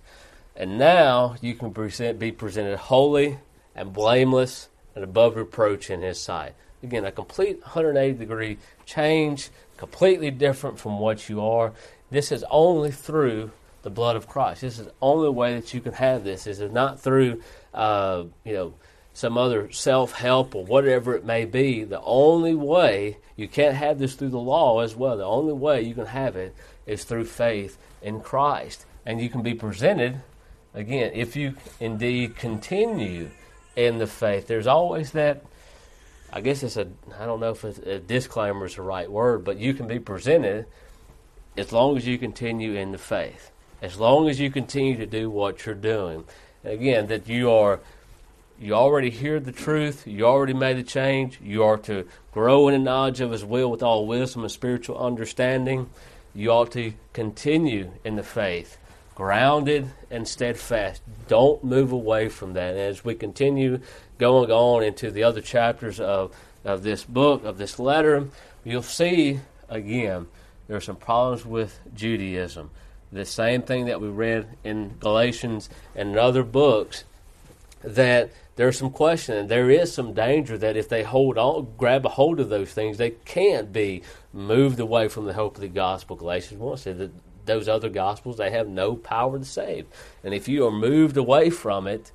and 0.55 0.79
now 0.79 1.35
you 1.41 1.57
can 1.57 1.73
present, 1.73 2.21
be 2.21 2.31
presented 2.31 2.79
holy 2.79 3.39
and 3.75 3.93
blameless 3.93 4.69
and 4.95 5.03
above 5.03 5.35
reproach 5.35 5.91
in 5.91 6.03
His 6.03 6.21
sight. 6.21 6.55
Again, 6.85 7.05
a 7.05 7.11
complete 7.11 7.61
180 7.63 8.17
degree 8.17 8.59
change, 8.87 9.51
completely 9.77 10.31
different 10.31 10.79
from 10.79 11.01
what 11.01 11.29
you 11.29 11.45
are. 11.45 11.73
This 12.13 12.31
is 12.31 12.45
only 12.49 12.93
through 12.93 13.51
the 13.83 13.91
blood 13.91 14.15
of 14.15 14.29
Christ. 14.29 14.61
This 14.61 14.79
is 14.79 14.87
the 14.87 14.95
only 15.03 15.31
way 15.31 15.57
that 15.59 15.75
you 15.75 15.81
can 15.81 15.95
have 15.95 16.23
this. 16.23 16.45
This 16.45 16.61
is 16.61 16.71
not 16.71 17.01
through, 17.01 17.43
uh, 17.75 18.23
you 18.45 18.53
know, 18.53 18.75
some 19.15 19.39
other 19.39 19.71
self 19.73 20.13
help 20.13 20.55
or 20.55 20.65
whatever 20.65 21.15
it 21.15 21.25
may 21.25 21.47
be. 21.47 21.85
The 21.85 22.03
only 22.03 22.55
way 22.55 23.17
you 23.37 23.49
can't 23.49 23.77
have 23.77 23.99
this 23.99 24.15
through 24.15 24.31
the 24.31 24.39
law 24.39 24.81
as 24.81 24.95
well. 24.95 25.17
The 25.17 25.25
only 25.25 25.55
way 25.55 25.81
you 25.81 25.95
can 25.95 26.07
have 26.07 26.37
it 26.37 26.55
is 26.85 27.05
through 27.05 27.25
faith 27.25 27.79
in 28.03 28.21
Christ. 28.21 28.85
And 29.07 29.21
you 29.21 29.31
can 29.31 29.43
be 29.43 29.55
presented, 29.55 30.21
again, 30.75 31.13
if 31.15 31.37
you 31.37 31.55
indeed 31.81 32.37
continue 32.37 33.31
in 33.77 33.99
the 33.99 34.07
faith. 34.07 34.47
There's 34.47 34.67
always 34.67 35.13
that 35.13 35.45
I 36.35 36.41
guess 36.41 36.65
it's 36.65 36.77
a, 36.77 36.89
I 37.17 37.27
don't 37.27 37.39
know 37.39 37.51
if 37.51 37.63
a 37.63 38.01
disclaimer 38.01 38.67
is 38.67 38.75
the 38.75 38.83
right 38.83 39.09
word, 39.09 39.45
but 39.45 39.57
you 39.57 39.73
can 39.73 39.87
be 39.87 40.01
presented 40.01 40.67
as 41.57 41.71
long 41.71 41.97
as 41.97 42.09
you 42.09 42.19
continue 42.19 42.75
in 42.75 42.91
the 42.91 42.99
faith, 42.99 43.53
as 43.81 44.01
long 44.01 44.29
as 44.29 44.41
you 44.41 44.51
continue 44.51 44.97
to 44.97 45.07
do 45.07 45.31
what 45.31 45.65
you're 45.65 45.77
doing. 45.77 46.25
Again, 46.65 47.07
that 47.07 47.29
you 47.29 47.53
are, 47.53 47.79
you 48.59 48.75
already 48.75 49.11
hear 49.11 49.41
the 49.41 49.53
truth, 49.53 50.07
you 50.07 50.27
already 50.27 50.55
made 50.55 50.77
the 50.77 50.83
change, 50.83 51.41
you 51.43 51.65
are 51.65 51.77
to 51.79 52.07
grow 52.33 52.69
in 52.69 52.75
the 52.75 52.81
knowledge 52.81 53.21
of 53.21 53.33
His 53.33 53.45
will 53.45 53.71
with 53.71 53.83
all 53.83 54.07
wisdom 54.07 54.43
and 54.43 54.51
spiritual 54.51 54.99
understanding. 54.99 55.91
You 56.35 56.51
ought 56.51 56.73
to 56.73 56.93
continue 57.13 57.91
in 58.05 58.17
the 58.17 58.23
faith, 58.23 58.79
grounded 59.15 59.91
and 60.11 60.27
steadfast. 60.27 61.03
Don't 61.29 61.63
move 61.63 61.93
away 61.93 62.29
from 62.29 62.55
that. 62.55 62.71
And 62.71 62.81
as 62.81 63.05
we 63.05 63.15
continue 63.15 63.81
going 64.19 64.51
on 64.51 64.83
into 64.83 65.11
the 65.11 65.25
other 65.25 65.41
chapters 65.41 66.01
of, 66.01 66.35
of 66.65 66.83
this 66.83 67.05
book, 67.05 67.45
of 67.45 67.59
this 67.59 67.79
letter, 67.79 68.29
you'll 68.65 68.83
see 68.83 69.41
again 69.69 70.27
there 70.67 70.77
are 70.77 70.81
some 70.81 70.97
problems 70.97 71.45
with 71.45 71.79
Judaism. 71.95 72.71
The 73.13 73.25
same 73.25 73.63
thing 73.63 73.87
that 73.87 74.01
we 74.01 74.09
read 74.09 74.47
in 74.65 74.97
Galatians 74.99 75.69
and 75.95 76.11
in 76.11 76.19
other 76.19 76.43
books, 76.43 77.05
that 77.83 78.33
there's 78.57 78.79
some 78.79 78.91
question, 78.91 79.37
and 79.37 79.49
there 79.49 79.71
is 79.71 79.93
some 79.93 80.15
danger 80.15 80.57
that 80.59 80.77
if 80.77 80.89
they 80.89 81.03
hold 81.03 81.39
on, 81.39 81.75
grab 81.77 82.07
a 82.07 82.11
hold 82.11 82.39
of 82.39 82.49
those 82.49 82.73
things, 82.73 82.99
they 82.99 83.11
can't 83.11 83.73
be 83.73 84.03
moved 84.33 84.79
away 84.79 85.09
from 85.09 85.25
the 85.25 85.33
hope 85.33 85.57
of 85.57 85.61
the 85.61 85.69
gospel. 85.69 86.15
Galatians 86.15 86.61
1 86.61 86.77
says 86.77 86.99
that 86.99 87.11
those 87.47 87.69
other 87.69 87.89
gospels, 87.89 88.37
they 88.37 88.51
have 88.51 88.69
no 88.69 88.95
power 88.95 89.39
to 89.39 89.45
save. 89.45 89.87
And 90.23 90.33
if 90.33 90.49
you 90.49 90.67
are 90.67 90.73
moved 90.73 91.17
away 91.17 91.51
from 91.51 91.87
it, 91.87 92.13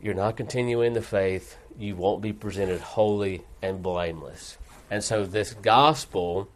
you're 0.00 0.14
not 0.14 0.36
continuing 0.36 0.92
the 0.92 1.02
faith, 1.02 1.56
you 1.78 1.96
won't 1.96 2.20
be 2.20 2.32
presented 2.32 2.80
holy 2.80 3.44
and 3.62 3.82
blameless. 3.82 4.58
And 4.90 5.02
so, 5.02 5.24
this 5.24 5.54
gospel 5.54 6.48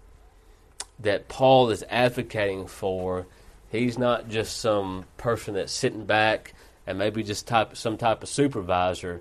that 0.98 1.28
Paul 1.28 1.70
is 1.70 1.84
advocating 1.88 2.66
for, 2.66 3.26
he's 3.70 3.96
not 3.96 4.28
just 4.28 4.58
some 4.58 5.06
person 5.16 5.54
that's 5.54 5.72
sitting 5.72 6.04
back 6.04 6.52
and 6.88 6.98
maybe 6.98 7.22
just 7.22 7.46
type 7.46 7.76
some 7.76 7.98
type 7.98 8.22
of 8.22 8.30
supervisor. 8.30 9.20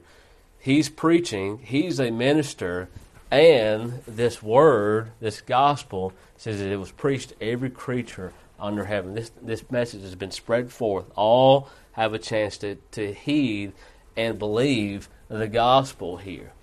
He's 0.58 0.88
preaching, 0.88 1.58
he's 1.58 2.00
a 2.00 2.12
minister, 2.12 2.88
and 3.30 4.02
this 4.08 4.42
word, 4.42 5.12
this 5.20 5.42
gospel, 5.42 6.14
says 6.38 6.60
that 6.60 6.72
it 6.72 6.78
was 6.78 6.92
preached 6.92 7.30
to 7.30 7.44
every 7.44 7.70
creature 7.70 8.32
under 8.58 8.86
heaven. 8.86 9.16
This 9.16 9.32
this 9.42 9.70
message 9.70 10.02
has 10.04 10.16
been 10.16 10.32
spread 10.32 10.72
forth. 10.72 11.12
All 11.18 11.68
have 11.92 12.14
a 12.14 12.20
chance 12.20 12.58
to, 12.60 12.76
to 12.92 13.12
heed 13.12 13.74
and 14.16 14.40
believe 14.40 15.10
the 15.28 15.50
gospel 15.50 16.16
here. 16.16 16.54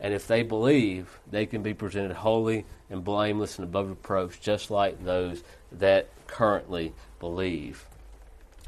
And 0.00 0.14
if 0.14 0.26
they 0.26 0.42
believe, 0.42 1.18
they 1.30 1.44
can 1.44 1.62
be 1.62 1.74
presented 1.74 2.16
holy 2.16 2.64
and 2.88 3.04
blameless 3.04 3.58
and 3.58 3.68
above 3.68 3.90
reproach, 3.90 4.40
just 4.40 4.70
like 4.70 5.04
those 5.04 5.44
that 5.72 6.08
currently 6.26 6.94
believe. 7.20 7.86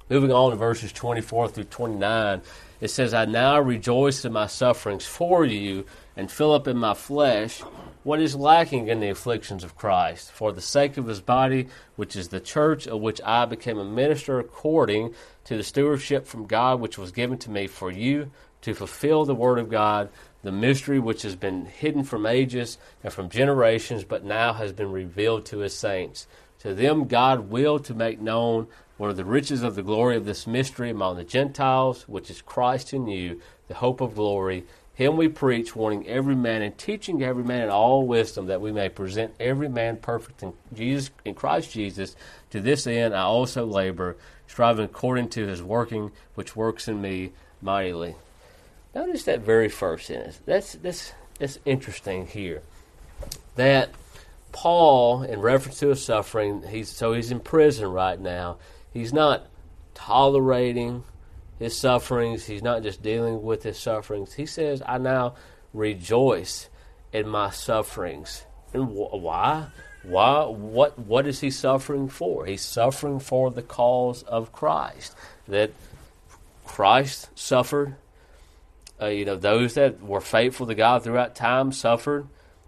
Moving 0.08 0.30
on 0.30 0.50
to 0.50 0.56
verses 0.56 0.92
24 0.92 1.48
through 1.48 1.64
29, 1.64 2.40
it 2.80 2.88
says, 2.88 3.12
I 3.12 3.24
now 3.24 3.58
rejoice 3.58 4.24
in 4.24 4.32
my 4.32 4.46
sufferings 4.46 5.04
for 5.04 5.44
you 5.44 5.84
and 6.16 6.30
fill 6.30 6.52
up 6.52 6.68
in 6.68 6.76
my 6.76 6.94
flesh 6.94 7.60
what 8.04 8.20
is 8.20 8.36
lacking 8.36 8.86
in 8.86 9.00
the 9.00 9.08
afflictions 9.08 9.64
of 9.64 9.74
Christ, 9.74 10.30
for 10.30 10.52
the 10.52 10.60
sake 10.60 10.96
of 10.96 11.08
his 11.08 11.20
body, 11.20 11.66
which 11.96 12.14
is 12.14 12.28
the 12.28 12.38
church, 12.38 12.86
of 12.86 13.00
which 13.00 13.20
I 13.24 13.46
became 13.46 13.78
a 13.78 13.84
minister 13.84 14.38
according 14.38 15.12
to 15.46 15.56
the 15.56 15.64
stewardship 15.64 16.24
from 16.24 16.46
God 16.46 16.78
which 16.78 16.98
was 16.98 17.10
given 17.10 17.38
to 17.38 17.50
me 17.50 17.66
for 17.66 17.90
you, 17.90 18.30
to 18.60 18.74
fulfill 18.74 19.24
the 19.24 19.34
word 19.34 19.58
of 19.58 19.68
God, 19.68 20.08
the 20.44 20.52
mystery 20.52 21.00
which 21.00 21.22
has 21.22 21.34
been 21.34 21.66
hidden 21.66 22.04
from 22.04 22.26
ages 22.26 22.78
and 23.02 23.12
from 23.12 23.28
generations, 23.28 24.04
but 24.04 24.24
now 24.24 24.52
has 24.52 24.72
been 24.72 24.92
revealed 24.92 25.46
to 25.46 25.58
his 25.58 25.74
saints. 25.74 26.28
To 26.60 26.74
them 26.74 27.06
God 27.06 27.50
willed 27.50 27.84
to 27.86 27.94
make 27.94 28.20
known 28.20 28.66
one 28.96 29.10
of 29.10 29.16
the 29.16 29.24
riches 29.24 29.62
of 29.62 29.74
the 29.74 29.82
glory 29.82 30.16
of 30.16 30.24
this 30.24 30.46
mystery 30.46 30.90
among 30.90 31.16
the 31.16 31.24
Gentiles, 31.24 32.08
which 32.08 32.30
is 32.30 32.40
Christ 32.40 32.92
in 32.92 33.06
you, 33.06 33.40
the 33.68 33.74
hope 33.74 34.00
of 34.00 34.14
glory 34.14 34.64
him 34.96 35.18
we 35.18 35.28
preach, 35.28 35.76
warning 35.76 36.08
every 36.08 36.34
man 36.34 36.62
and 36.62 36.76
teaching 36.78 37.22
every 37.22 37.44
man 37.44 37.64
in 37.64 37.68
all 37.68 38.06
wisdom, 38.06 38.46
that 38.46 38.62
we 38.62 38.72
may 38.72 38.88
present 38.88 39.34
every 39.38 39.68
man 39.68 39.98
perfect 39.98 40.42
in 40.42 40.54
Jesus 40.74 41.10
in 41.22 41.34
Christ 41.34 41.70
Jesus. 41.70 42.16
To 42.50 42.62
this 42.62 42.86
end 42.86 43.14
I 43.14 43.20
also 43.20 43.66
labor, 43.66 44.16
striving 44.46 44.86
according 44.86 45.28
to 45.30 45.46
his 45.46 45.62
working, 45.62 46.12
which 46.34 46.56
works 46.56 46.88
in 46.88 47.02
me 47.02 47.32
mightily. 47.60 48.14
Notice 48.94 49.24
that 49.24 49.40
very 49.40 49.68
first 49.68 50.06
sentence. 50.06 50.40
That's 50.46 50.72
that's 50.72 51.12
that's 51.38 51.58
interesting 51.66 52.26
here. 52.26 52.62
That 53.56 53.90
Paul, 54.56 55.22
in 55.22 55.40
reference 55.40 55.80
to 55.80 55.88
his 55.88 56.02
suffering, 56.02 56.62
he's 56.66 56.88
so 56.88 57.12
he's 57.12 57.30
in 57.30 57.40
prison 57.40 57.88
right 57.88 58.18
now. 58.18 58.56
He's 58.90 59.12
not 59.12 59.44
tolerating 59.92 61.04
his 61.58 61.76
sufferings. 61.76 62.46
He's 62.46 62.62
not 62.62 62.82
just 62.82 63.02
dealing 63.02 63.42
with 63.42 63.64
his 63.64 63.78
sufferings. 63.78 64.32
He 64.32 64.46
says, 64.46 64.80
I 64.86 64.96
now 64.96 65.34
rejoice 65.74 66.70
in 67.12 67.28
my 67.28 67.50
sufferings. 67.50 68.46
And 68.72 68.84
wh- 68.84 69.12
why? 69.12 69.66
Why? 70.02 70.44
What? 70.44 70.98
What 70.98 71.26
is 71.26 71.40
he 71.40 71.50
suffering 71.50 72.08
for? 72.08 72.46
He's 72.46 72.62
suffering 72.62 73.20
for 73.20 73.50
the 73.50 73.62
cause 73.62 74.22
of 74.22 74.52
Christ. 74.52 75.14
That 75.46 75.72
Christ 76.64 77.28
suffered. 77.34 77.96
Uh, 78.98 79.08
you 79.08 79.26
know, 79.26 79.36
those 79.36 79.74
that 79.74 80.02
were 80.02 80.22
faithful 80.22 80.66
to 80.66 80.74
God 80.74 81.04
throughout 81.04 81.34
time 81.34 81.72
suffered 81.72 82.26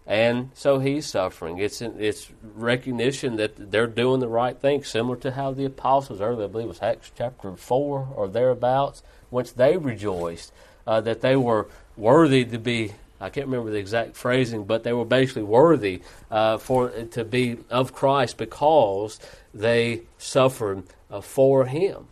and 0.09 0.51
so 0.55 0.79
he's 0.79 1.05
suffering. 1.05 1.59
It's 1.59 1.83
it's 1.83 2.31
recognition 2.55 3.37
that 3.37 3.71
they're 3.71 3.87
doing 3.87 4.21
the 4.21 4.29
right 4.29 4.59
thing, 4.59 4.83
similar 4.83 5.17
to 5.17 5.33
how 5.33 5.53
the 5.53 5.67
apostles 5.67 6.23
earlier, 6.23 6.45
I 6.45 6.49
believe 6.49 6.65
it 6.65 6.69
was 6.69 6.83
Acts 6.83 7.13
chapter 7.17 7.55
four 7.57 8.09
or 8.17 8.27
thereabouts, 8.27 9.03
once 9.31 9.53
they 9.53 9.77
rejoiced 9.77 10.51
uh, 10.87 11.03
that 11.03 11.21
they 11.21 11.37
were 11.37 11.69
worthy 11.97 12.47
to 12.47 12.59
be. 12.59 12.93
I 13.21 13.31
can't 13.31 13.49
remember 13.49 13.71
the 13.71 13.79
exact 13.79 14.17
phrasing, 14.17 14.65
but 14.65 14.85
they 14.85 14.93
were 14.93 15.05
basically 15.05 15.43
worthy 15.43 16.03
uh, 16.31 16.57
for 16.57 16.89
to 16.89 17.25
be 17.25 17.59
of 17.69 17.93
Christ 17.93 18.39
because 18.39 19.21
they 19.53 20.03
suffered 20.17 20.85
uh, 21.11 21.21
for 21.21 21.67
Him, 21.67 22.07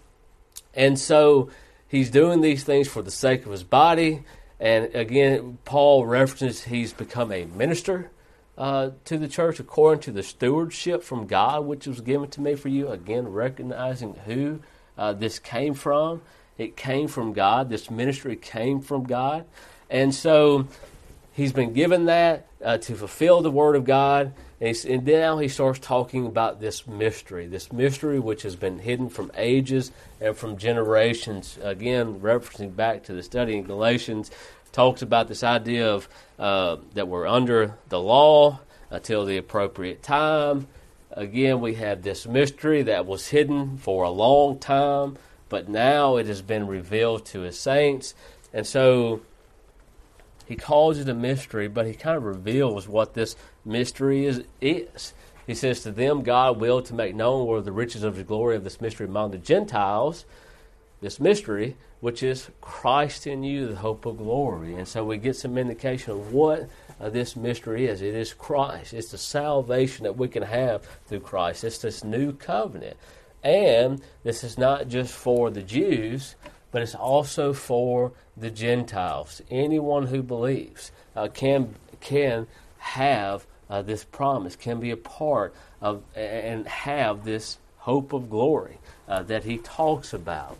and 0.74 0.98
so 0.98 1.48
he's 1.88 2.10
doing 2.10 2.42
these 2.42 2.64
things 2.64 2.88
for 2.88 3.00
the 3.00 3.10
sake 3.10 3.46
of 3.46 3.52
his 3.52 3.62
body 3.62 4.24
And 4.58 4.94
again, 4.94 5.58
Paul 5.64 6.06
references 6.06 6.64
he's 6.64 6.92
become 6.92 7.30
a 7.30 7.44
minister 7.44 8.10
uh, 8.56 8.90
to 9.04 9.18
the 9.18 9.28
church 9.28 9.60
according 9.60 10.00
to 10.02 10.12
the 10.12 10.22
stewardship 10.22 11.02
from 11.02 11.26
God, 11.26 11.66
which 11.66 11.86
was 11.86 12.00
given 12.00 12.30
to 12.30 12.40
me 12.40 12.54
for 12.54 12.68
you. 12.68 12.88
Again, 12.88 13.28
recognizing 13.28 14.14
who 14.24 14.60
uh, 14.96 15.12
this 15.12 15.38
came 15.38 15.74
from. 15.74 16.22
It 16.56 16.76
came 16.76 17.06
from 17.08 17.34
God. 17.34 17.68
This 17.68 17.90
ministry 17.90 18.34
came 18.34 18.80
from 18.80 19.04
God. 19.04 19.44
And 19.90 20.14
so 20.14 20.66
he's 21.32 21.52
been 21.52 21.74
given 21.74 22.06
that 22.06 22.46
uh, 22.64 22.78
to 22.78 22.94
fulfill 22.94 23.42
the 23.42 23.50
word 23.50 23.76
of 23.76 23.84
God. 23.84 24.32
And, 24.60 25.04
now 25.04 25.36
he 25.38 25.48
starts 25.48 25.78
talking 25.78 26.26
about 26.26 26.60
this 26.60 26.86
mystery, 26.86 27.46
this 27.46 27.72
mystery 27.72 28.18
which 28.18 28.42
has 28.42 28.56
been 28.56 28.78
hidden 28.78 29.10
from 29.10 29.30
ages 29.36 29.92
and 30.20 30.34
from 30.34 30.56
generations. 30.56 31.58
Again, 31.62 32.20
referencing 32.20 32.74
back 32.74 33.02
to 33.04 33.12
the 33.12 33.22
study 33.22 33.56
in 33.56 33.64
Galatians, 33.64 34.30
talks 34.72 35.02
about 35.02 35.28
this 35.28 35.42
idea 35.42 35.90
of 35.92 36.08
uh, 36.38 36.76
that 36.94 37.08
we're 37.08 37.26
under 37.26 37.74
the 37.88 38.00
law 38.00 38.60
until 38.90 39.24
the 39.24 39.36
appropriate 39.36 40.02
time. 40.02 40.66
Again, 41.10 41.60
we 41.60 41.74
have 41.74 42.02
this 42.02 42.26
mystery 42.26 42.82
that 42.82 43.06
was 43.06 43.28
hidden 43.28 43.78
for 43.78 44.04
a 44.04 44.10
long 44.10 44.58
time, 44.58 45.16
but 45.48 45.68
now 45.68 46.16
it 46.16 46.26
has 46.26 46.42
been 46.42 46.66
revealed 46.66 47.24
to 47.26 47.40
his 47.40 47.58
saints. 47.58 48.14
And 48.52 48.66
so 48.66 49.20
he 50.46 50.56
calls 50.56 50.98
it 50.98 51.08
a 51.08 51.14
mystery, 51.14 51.68
but 51.68 51.86
he 51.86 51.94
kind 51.94 52.16
of 52.16 52.24
reveals 52.24 52.88
what 52.88 53.14
this 53.14 53.36
mystery 53.64 54.26
is. 54.26 54.44
is. 54.60 55.12
He 55.46 55.54
says, 55.54 55.82
To 55.82 55.90
them 55.90 56.22
God 56.22 56.58
willed 56.58 56.86
to 56.86 56.94
make 56.94 57.14
known 57.14 57.46
were 57.46 57.60
the 57.60 57.72
riches 57.72 58.02
of 58.02 58.16
his 58.16 58.26
glory 58.26 58.56
of 58.56 58.64
this 58.64 58.80
mystery 58.80 59.06
among 59.06 59.32
the 59.32 59.38
Gentiles, 59.38 60.24
this 61.00 61.20
mystery, 61.20 61.76
which 62.00 62.22
is 62.22 62.50
Christ 62.60 63.26
in 63.26 63.42
you, 63.42 63.68
the 63.68 63.76
hope 63.76 64.06
of 64.06 64.18
glory. 64.18 64.74
And 64.74 64.86
so 64.86 65.04
we 65.04 65.18
get 65.18 65.36
some 65.36 65.58
indication 65.58 66.12
of 66.12 66.32
what 66.32 66.68
uh, 67.00 67.10
this 67.10 67.36
mystery 67.36 67.86
is. 67.86 68.02
It 68.02 68.14
is 68.14 68.32
Christ. 68.32 68.94
It's 68.94 69.10
the 69.10 69.18
salvation 69.18 70.04
that 70.04 70.16
we 70.16 70.28
can 70.28 70.42
have 70.42 70.84
through 71.06 71.20
Christ. 71.20 71.64
It's 71.64 71.78
this 71.78 72.04
new 72.04 72.32
covenant. 72.32 72.96
And 73.42 74.00
this 74.24 74.42
is 74.42 74.58
not 74.58 74.88
just 74.88 75.12
for 75.12 75.50
the 75.50 75.62
Jews, 75.62 76.34
but 76.70 76.82
it's 76.82 76.94
also 76.94 77.52
for 77.52 78.12
the 78.36 78.50
Gentiles. 78.50 79.40
Anyone 79.50 80.06
who 80.06 80.22
believes 80.22 80.92
uh, 81.14 81.28
can 81.28 81.74
can 82.00 82.46
have 82.78 83.46
uh, 83.68 83.82
this 83.82 84.04
promise, 84.04 84.56
can 84.56 84.80
be 84.80 84.90
a 84.90 84.96
part 84.96 85.54
of 85.80 86.02
and 86.14 86.66
have 86.66 87.24
this 87.24 87.58
hope 87.78 88.12
of 88.12 88.28
glory 88.28 88.78
uh, 89.08 89.22
that 89.24 89.44
he 89.44 89.58
talks 89.58 90.12
about. 90.12 90.56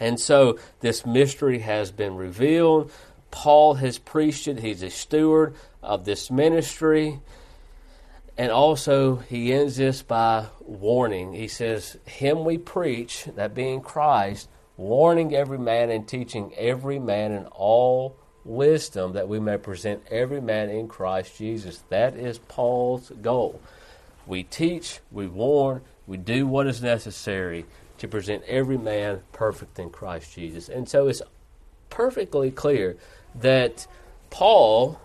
And 0.00 0.18
so 0.20 0.58
this 0.80 1.04
mystery 1.04 1.58
has 1.60 1.90
been 1.90 2.16
revealed. 2.16 2.90
Paul 3.30 3.74
has 3.74 3.98
preached 3.98 4.48
it. 4.48 4.60
He's 4.60 4.82
a 4.82 4.90
steward 4.90 5.54
of 5.82 6.04
this 6.04 6.30
ministry. 6.30 7.20
And 8.36 8.52
also, 8.52 9.16
he 9.16 9.52
ends 9.52 9.76
this 9.76 10.02
by 10.02 10.46
warning. 10.60 11.32
He 11.32 11.48
says, 11.48 11.98
Him 12.06 12.44
we 12.44 12.56
preach, 12.56 13.24
that 13.34 13.52
being 13.52 13.80
Christ, 13.80 14.48
warning 14.78 15.34
every 15.34 15.58
man 15.58 15.90
and 15.90 16.08
teaching 16.08 16.54
every 16.56 16.98
man 16.98 17.32
in 17.32 17.44
all 17.46 18.16
wisdom, 18.44 19.12
that 19.12 19.28
we 19.28 19.38
may 19.38 19.58
present 19.58 20.02
every 20.10 20.40
man 20.40 20.70
in 20.70 20.88
Christ 20.88 21.36
Jesus. 21.36 21.84
That 21.90 22.16
is 22.16 22.38
Paul's 22.38 23.12
goal. 23.20 23.60
We 24.26 24.44
teach, 24.44 25.00
we 25.10 25.26
warn, 25.26 25.82
we 26.06 26.16
do 26.16 26.46
what 26.46 26.66
is 26.66 26.82
necessary 26.82 27.66
to 27.98 28.08
present 28.08 28.44
every 28.44 28.78
man 28.78 29.20
perfect 29.32 29.78
in 29.78 29.90
Christ 29.90 30.34
Jesus. 30.34 30.68
And 30.68 30.88
so 30.88 31.08
it's 31.08 31.20
perfectly 31.90 32.50
clear 32.50 32.96
that 33.34 33.86
Paul 34.30 35.00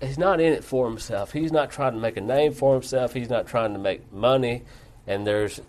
is 0.00 0.16
not 0.16 0.40
in 0.40 0.52
it 0.52 0.64
for 0.64 0.88
himself. 0.88 1.32
He's 1.32 1.52
not 1.52 1.70
trying 1.70 1.92
to 1.92 1.98
make 1.98 2.16
a 2.16 2.22
name 2.22 2.52
for 2.52 2.74
himself. 2.74 3.12
He's 3.12 3.28
not 3.28 3.46
trying 3.46 3.72
to 3.74 3.78
make 3.78 4.12
money. 4.12 4.62
And 5.06 5.26
there's 5.26 5.60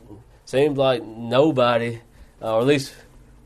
seems 0.45 0.77
like 0.77 1.03
nobody, 1.03 1.99
uh, 2.41 2.55
or 2.55 2.61
at 2.61 2.67
least 2.67 2.93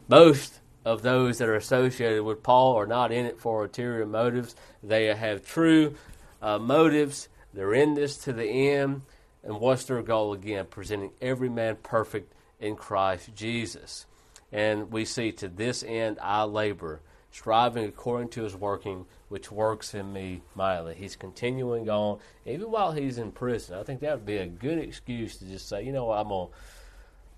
most 0.07 0.59
of 0.85 1.01
those 1.01 1.39
that 1.39 1.49
are 1.49 1.55
associated 1.55 2.23
with 2.23 2.43
Paul, 2.43 2.75
are 2.75 2.85
not 2.85 3.11
in 3.11 3.25
it 3.25 3.39
for 3.39 3.63
ulterior 3.63 4.05
motives. 4.05 4.55
They 4.83 5.07
have 5.07 5.45
true 5.45 5.95
uh, 6.41 6.59
motives. 6.59 7.27
They're 7.53 7.73
in 7.73 7.95
this 7.95 8.17
to 8.19 8.33
the 8.33 8.45
end. 8.45 9.01
And 9.43 9.59
what's 9.59 9.85
their 9.85 10.01
goal 10.03 10.33
again? 10.33 10.67
Presenting 10.69 11.11
every 11.21 11.49
man 11.49 11.77
perfect 11.81 12.33
in 12.59 12.75
Christ 12.75 13.31
Jesus. 13.35 14.05
And 14.51 14.91
we 14.91 15.05
see 15.05 15.31
to 15.33 15.47
this 15.47 15.83
end 15.83 16.19
I 16.21 16.43
labor, 16.43 17.01
striving 17.31 17.85
according 17.85 18.29
to 18.29 18.43
his 18.43 18.55
working, 18.55 19.05
which 19.27 19.51
works 19.51 19.93
in 19.93 20.13
me 20.13 20.43
mightily. 20.53 20.95
He's 20.95 21.15
continuing 21.15 21.89
on, 21.89 22.19
even 22.45 22.69
while 22.71 22.91
he's 22.91 23.17
in 23.17 23.31
prison. 23.31 23.77
I 23.77 23.83
think 23.83 24.01
that 24.01 24.15
would 24.17 24.25
be 24.25 24.37
a 24.37 24.45
good 24.45 24.77
excuse 24.77 25.37
to 25.37 25.45
just 25.45 25.67
say, 25.67 25.83
you 25.83 25.91
know 25.91 26.05
what, 26.05 26.19
I'm 26.19 26.29
gonna 26.29 26.49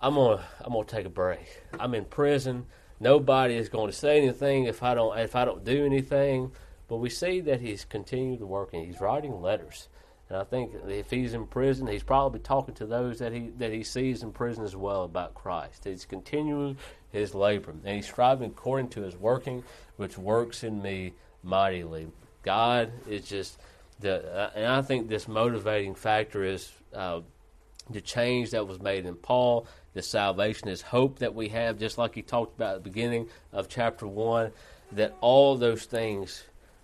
I'm 0.01 0.15
gonna 0.15 0.43
I'm 0.63 0.73
gonna 0.73 0.86
take 0.86 1.05
a 1.05 1.10
break. 1.10 1.63
I'm 1.79 1.93
in 1.93 2.05
prison. 2.05 2.65
Nobody 2.99 3.55
is 3.55 3.69
going 3.69 3.88
to 3.88 3.95
say 3.95 4.17
anything 4.17 4.65
if 4.65 4.83
I 4.83 4.93
don't 4.93 5.17
if 5.17 5.36
I 5.36 5.45
don't 5.45 5.63
do 5.63 5.86
anything. 5.86 6.51
But 6.88 6.97
we 6.97 7.10
see 7.10 7.41
that 7.41 7.62
he's 7.62 7.83
continued 7.83 8.39
to 8.39 8.45
work 8.45 8.73
and 8.73 8.86
he's 8.86 9.01
writing 9.01 9.41
letters. 9.41 9.89
And 10.29 10.38
I 10.38 10.43
think 10.43 10.73
if 10.88 11.10
he's 11.10 11.33
in 11.33 11.47
prison, 11.47 11.88
he's 11.88 12.03
probably 12.03 12.39
talking 12.39 12.75
to 12.75 12.86
those 12.86 13.19
that 13.19 13.33
he 13.33 13.51
that 13.57 13.71
he 13.71 13.83
sees 13.83 14.23
in 14.23 14.31
prison 14.31 14.63
as 14.63 14.75
well 14.75 15.03
about 15.03 15.33
Christ. 15.33 15.86
He's 15.86 16.05
continuing 16.05 16.77
his 17.10 17.33
labor, 17.33 17.71
and 17.71 17.95
he's 17.95 18.07
striving 18.07 18.51
according 18.51 18.89
to 18.89 19.01
his 19.01 19.15
working, 19.15 19.63
which 19.95 20.17
works 20.17 20.63
in 20.63 20.81
me 20.81 21.13
mightily. 21.43 22.07
God 22.43 22.91
is 23.07 23.27
just 23.27 23.60
the, 23.99 24.51
and 24.55 24.65
I 24.65 24.81
think 24.81 25.07
this 25.07 25.27
motivating 25.27 25.95
factor 25.95 26.43
is 26.43 26.71
uh, 26.93 27.21
the 27.89 28.01
change 28.01 28.51
that 28.51 28.67
was 28.67 28.81
made 28.81 29.05
in 29.05 29.15
Paul, 29.15 29.65
the 29.97 30.01
salvation, 30.01 30.69
is 30.69 30.81
hope 30.81 31.19
that 31.19 31.36
we 31.36 31.49
have, 31.49 31.77
just 31.77 31.97
like 31.97 32.15
he 32.15 32.21
talked 32.21 32.55
about 32.55 32.75
at 32.75 32.83
the 32.83 32.89
beginning 32.89 33.27
of 33.51 33.67
chapter 33.67 34.07
one. 34.07 34.51
That 34.93 35.13
all 35.19 35.57
those 35.57 35.83
things 35.83 36.43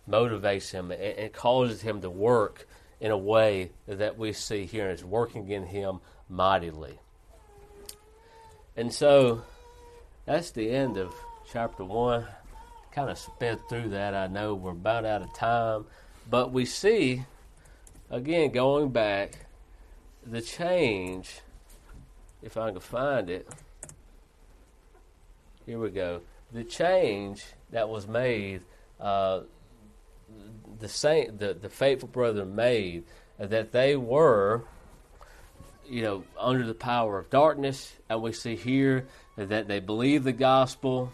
motivates 0.09 0.71
him 0.71 0.91
and, 0.91 1.01
and 1.01 1.31
causes 1.31 1.81
him 1.81 2.01
to 2.01 2.09
work 2.09 2.67
in 2.99 3.11
a 3.11 3.17
way 3.17 3.71
that 3.87 4.17
we 4.17 4.33
see 4.33 4.65
here 4.65 4.89
is 4.89 5.03
working 5.03 5.49
in 5.49 5.65
him 5.65 5.99
mightily. 6.29 6.99
And 8.75 8.91
so 8.93 9.43
that's 10.25 10.51
the 10.51 10.69
end 10.71 10.97
of 10.97 11.13
chapter 11.51 11.83
1. 11.83 12.25
Kind 12.91 13.09
of 13.09 13.17
sped 13.17 13.59
through 13.69 13.89
that. 13.89 14.13
I 14.13 14.27
know 14.27 14.55
we're 14.55 14.71
about 14.71 15.05
out 15.05 15.21
of 15.21 15.33
time. 15.33 15.85
But 16.29 16.51
we 16.51 16.65
see, 16.65 17.25
again, 18.09 18.51
going 18.51 18.89
back, 18.89 19.45
the 20.25 20.41
change, 20.41 21.41
if 22.43 22.57
I 22.57 22.71
can 22.71 22.79
find 22.79 23.29
it. 23.29 23.47
Here 25.65 25.79
we 25.79 25.89
go. 25.89 26.21
The 26.51 26.63
change 26.63 27.43
that 27.71 27.89
was 27.89 28.07
made 28.07 28.61
uh, 28.99 29.41
the 30.79 30.89
saint, 30.89 31.39
the, 31.39 31.53
the 31.53 31.69
faithful 31.69 32.09
brother 32.09 32.45
made, 32.45 33.03
uh, 33.39 33.47
that 33.47 33.71
they 33.71 33.95
were, 33.95 34.63
you 35.87 36.01
know, 36.01 36.23
under 36.39 36.65
the 36.65 36.73
power 36.73 37.19
of 37.19 37.29
darkness, 37.29 37.93
and 38.09 38.21
we 38.21 38.31
see 38.31 38.55
here 38.55 39.07
that 39.35 39.67
they 39.67 39.79
believe 39.79 40.23
the 40.23 40.33
gospel, 40.33 41.11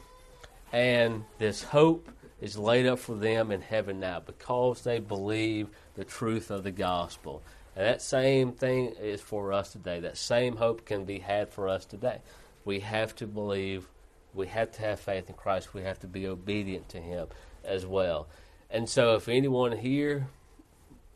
and 0.71 1.23
this 1.37 1.63
hope 1.63 2.09
is 2.41 2.57
laid 2.57 2.85
up 2.85 2.99
for 2.99 3.15
them 3.15 3.51
in 3.51 3.61
heaven 3.61 3.99
now 3.99 4.19
because 4.19 4.83
they 4.83 4.99
believe 4.99 5.67
the 5.95 6.05
truth 6.05 6.51
of 6.51 6.63
the 6.63 6.71
gospel. 6.71 7.41
And 7.75 7.85
that 7.85 8.01
same 8.01 8.51
thing 8.51 8.93
is 8.99 9.21
for 9.21 9.53
us 9.53 9.71
today. 9.71 9.99
That 9.99 10.17
same 10.17 10.57
hope 10.57 10.85
can 10.85 11.05
be 11.05 11.19
had 11.19 11.49
for 11.49 11.67
us 11.67 11.85
today. 11.85 12.19
We 12.65 12.81
have 12.81 13.15
to 13.17 13.27
believe, 13.27 13.87
we 14.33 14.47
have 14.47 14.71
to 14.73 14.81
have 14.81 14.99
faith 14.99 15.29
in 15.29 15.35
Christ, 15.35 15.73
we 15.73 15.83
have 15.83 15.99
to 15.99 16.07
be 16.07 16.27
obedient 16.27 16.89
to 16.89 16.99
Him 16.99 17.27
as 17.63 17.85
well. 17.85 18.27
And 18.69 18.87
so, 18.87 19.15
if 19.15 19.27
anyone 19.27 19.71
here 19.71 20.27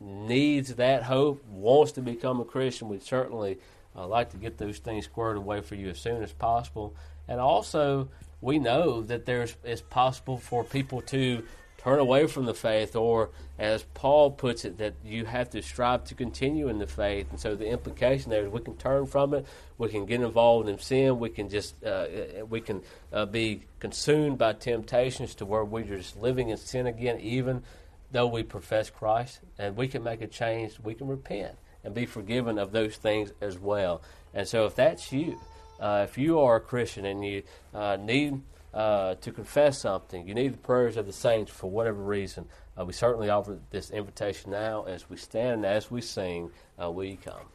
needs 0.00 0.74
that 0.74 1.04
hope, 1.04 1.44
wants 1.46 1.92
to 1.92 2.00
become 2.00 2.40
a 2.40 2.44
Christian, 2.44 2.88
we'd 2.88 3.02
certainly 3.02 3.58
uh, 3.96 4.06
like 4.06 4.30
to 4.30 4.36
get 4.36 4.58
those 4.58 4.78
things 4.78 5.04
squared 5.04 5.36
away 5.36 5.60
for 5.60 5.74
you 5.74 5.88
as 5.88 5.98
soon 5.98 6.22
as 6.22 6.32
possible. 6.32 6.94
And 7.28 7.40
also, 7.40 8.08
we 8.40 8.58
know 8.58 9.02
that 9.02 9.24
there's 9.24 9.56
it's 9.64 9.80
possible 9.80 10.36
for 10.36 10.64
people 10.64 11.00
to 11.02 11.44
turn 11.84 11.98
away 11.98 12.26
from 12.26 12.46
the 12.46 12.54
faith, 12.54 12.96
or 12.96 13.28
as 13.58 13.82
Paul 13.92 14.30
puts 14.30 14.64
it, 14.64 14.78
that 14.78 14.94
you 15.04 15.26
have 15.26 15.50
to 15.50 15.60
strive 15.60 16.04
to 16.04 16.14
continue 16.14 16.68
in 16.68 16.78
the 16.78 16.86
faith. 16.86 17.26
And 17.30 17.38
so 17.38 17.54
the 17.54 17.68
implication 17.68 18.30
there 18.30 18.46
is 18.46 18.48
we 18.48 18.60
can 18.60 18.76
turn 18.76 19.04
from 19.06 19.34
it, 19.34 19.46
we 19.76 19.90
can 19.90 20.06
get 20.06 20.22
involved 20.22 20.66
in 20.66 20.78
sin, 20.78 21.18
we 21.18 21.28
can 21.28 21.50
just 21.50 21.74
uh, 21.84 22.06
we 22.48 22.62
can 22.62 22.82
uh, 23.12 23.26
be 23.26 23.60
consumed 23.80 24.38
by 24.38 24.54
temptations 24.54 25.34
to 25.36 25.44
where 25.44 25.62
we're 25.62 25.84
just 25.84 26.16
living 26.16 26.48
in 26.48 26.56
sin 26.56 26.86
again, 26.86 27.20
even 27.20 27.62
though 28.10 28.26
we 28.26 28.42
profess 28.42 28.88
Christ, 28.88 29.40
and 29.58 29.76
we 29.76 29.86
can 29.86 30.02
make 30.02 30.22
a 30.22 30.26
change. 30.26 30.78
We 30.82 30.94
can 30.94 31.06
repent 31.06 31.56
and 31.84 31.92
be 31.92 32.06
forgiven 32.06 32.58
of 32.58 32.72
those 32.72 32.96
things 32.96 33.30
as 33.42 33.58
well. 33.58 34.00
And 34.32 34.48
so 34.48 34.64
if 34.64 34.74
that's 34.74 35.12
you, 35.12 35.38
uh, 35.78 36.06
if 36.08 36.16
you 36.16 36.40
are 36.40 36.56
a 36.56 36.60
Christian 36.60 37.04
and 37.04 37.22
you 37.22 37.42
uh, 37.74 37.98
need 38.00 38.40
uh, 38.74 39.14
to 39.14 39.32
confess 39.32 39.78
something, 39.78 40.26
you 40.26 40.34
need 40.34 40.52
the 40.52 40.58
prayers 40.58 40.96
of 40.96 41.06
the 41.06 41.12
saints 41.12 41.52
for 41.52 41.70
whatever 41.70 42.02
reason, 42.02 42.46
uh, 42.78 42.84
we 42.84 42.92
certainly 42.92 43.30
offer 43.30 43.58
this 43.70 43.90
invitation 43.90 44.50
now 44.50 44.82
as 44.84 45.08
we 45.08 45.16
stand 45.16 45.64
and 45.64 45.66
as 45.66 45.90
we 45.90 46.00
sing, 46.00 46.50
uh, 46.82 46.90
we 46.90 47.16
come. 47.16 47.46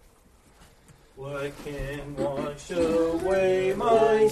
What 1.18 1.52
can 1.66 2.16
wash 2.16 2.72
away 2.72 3.74
my 3.76 4.30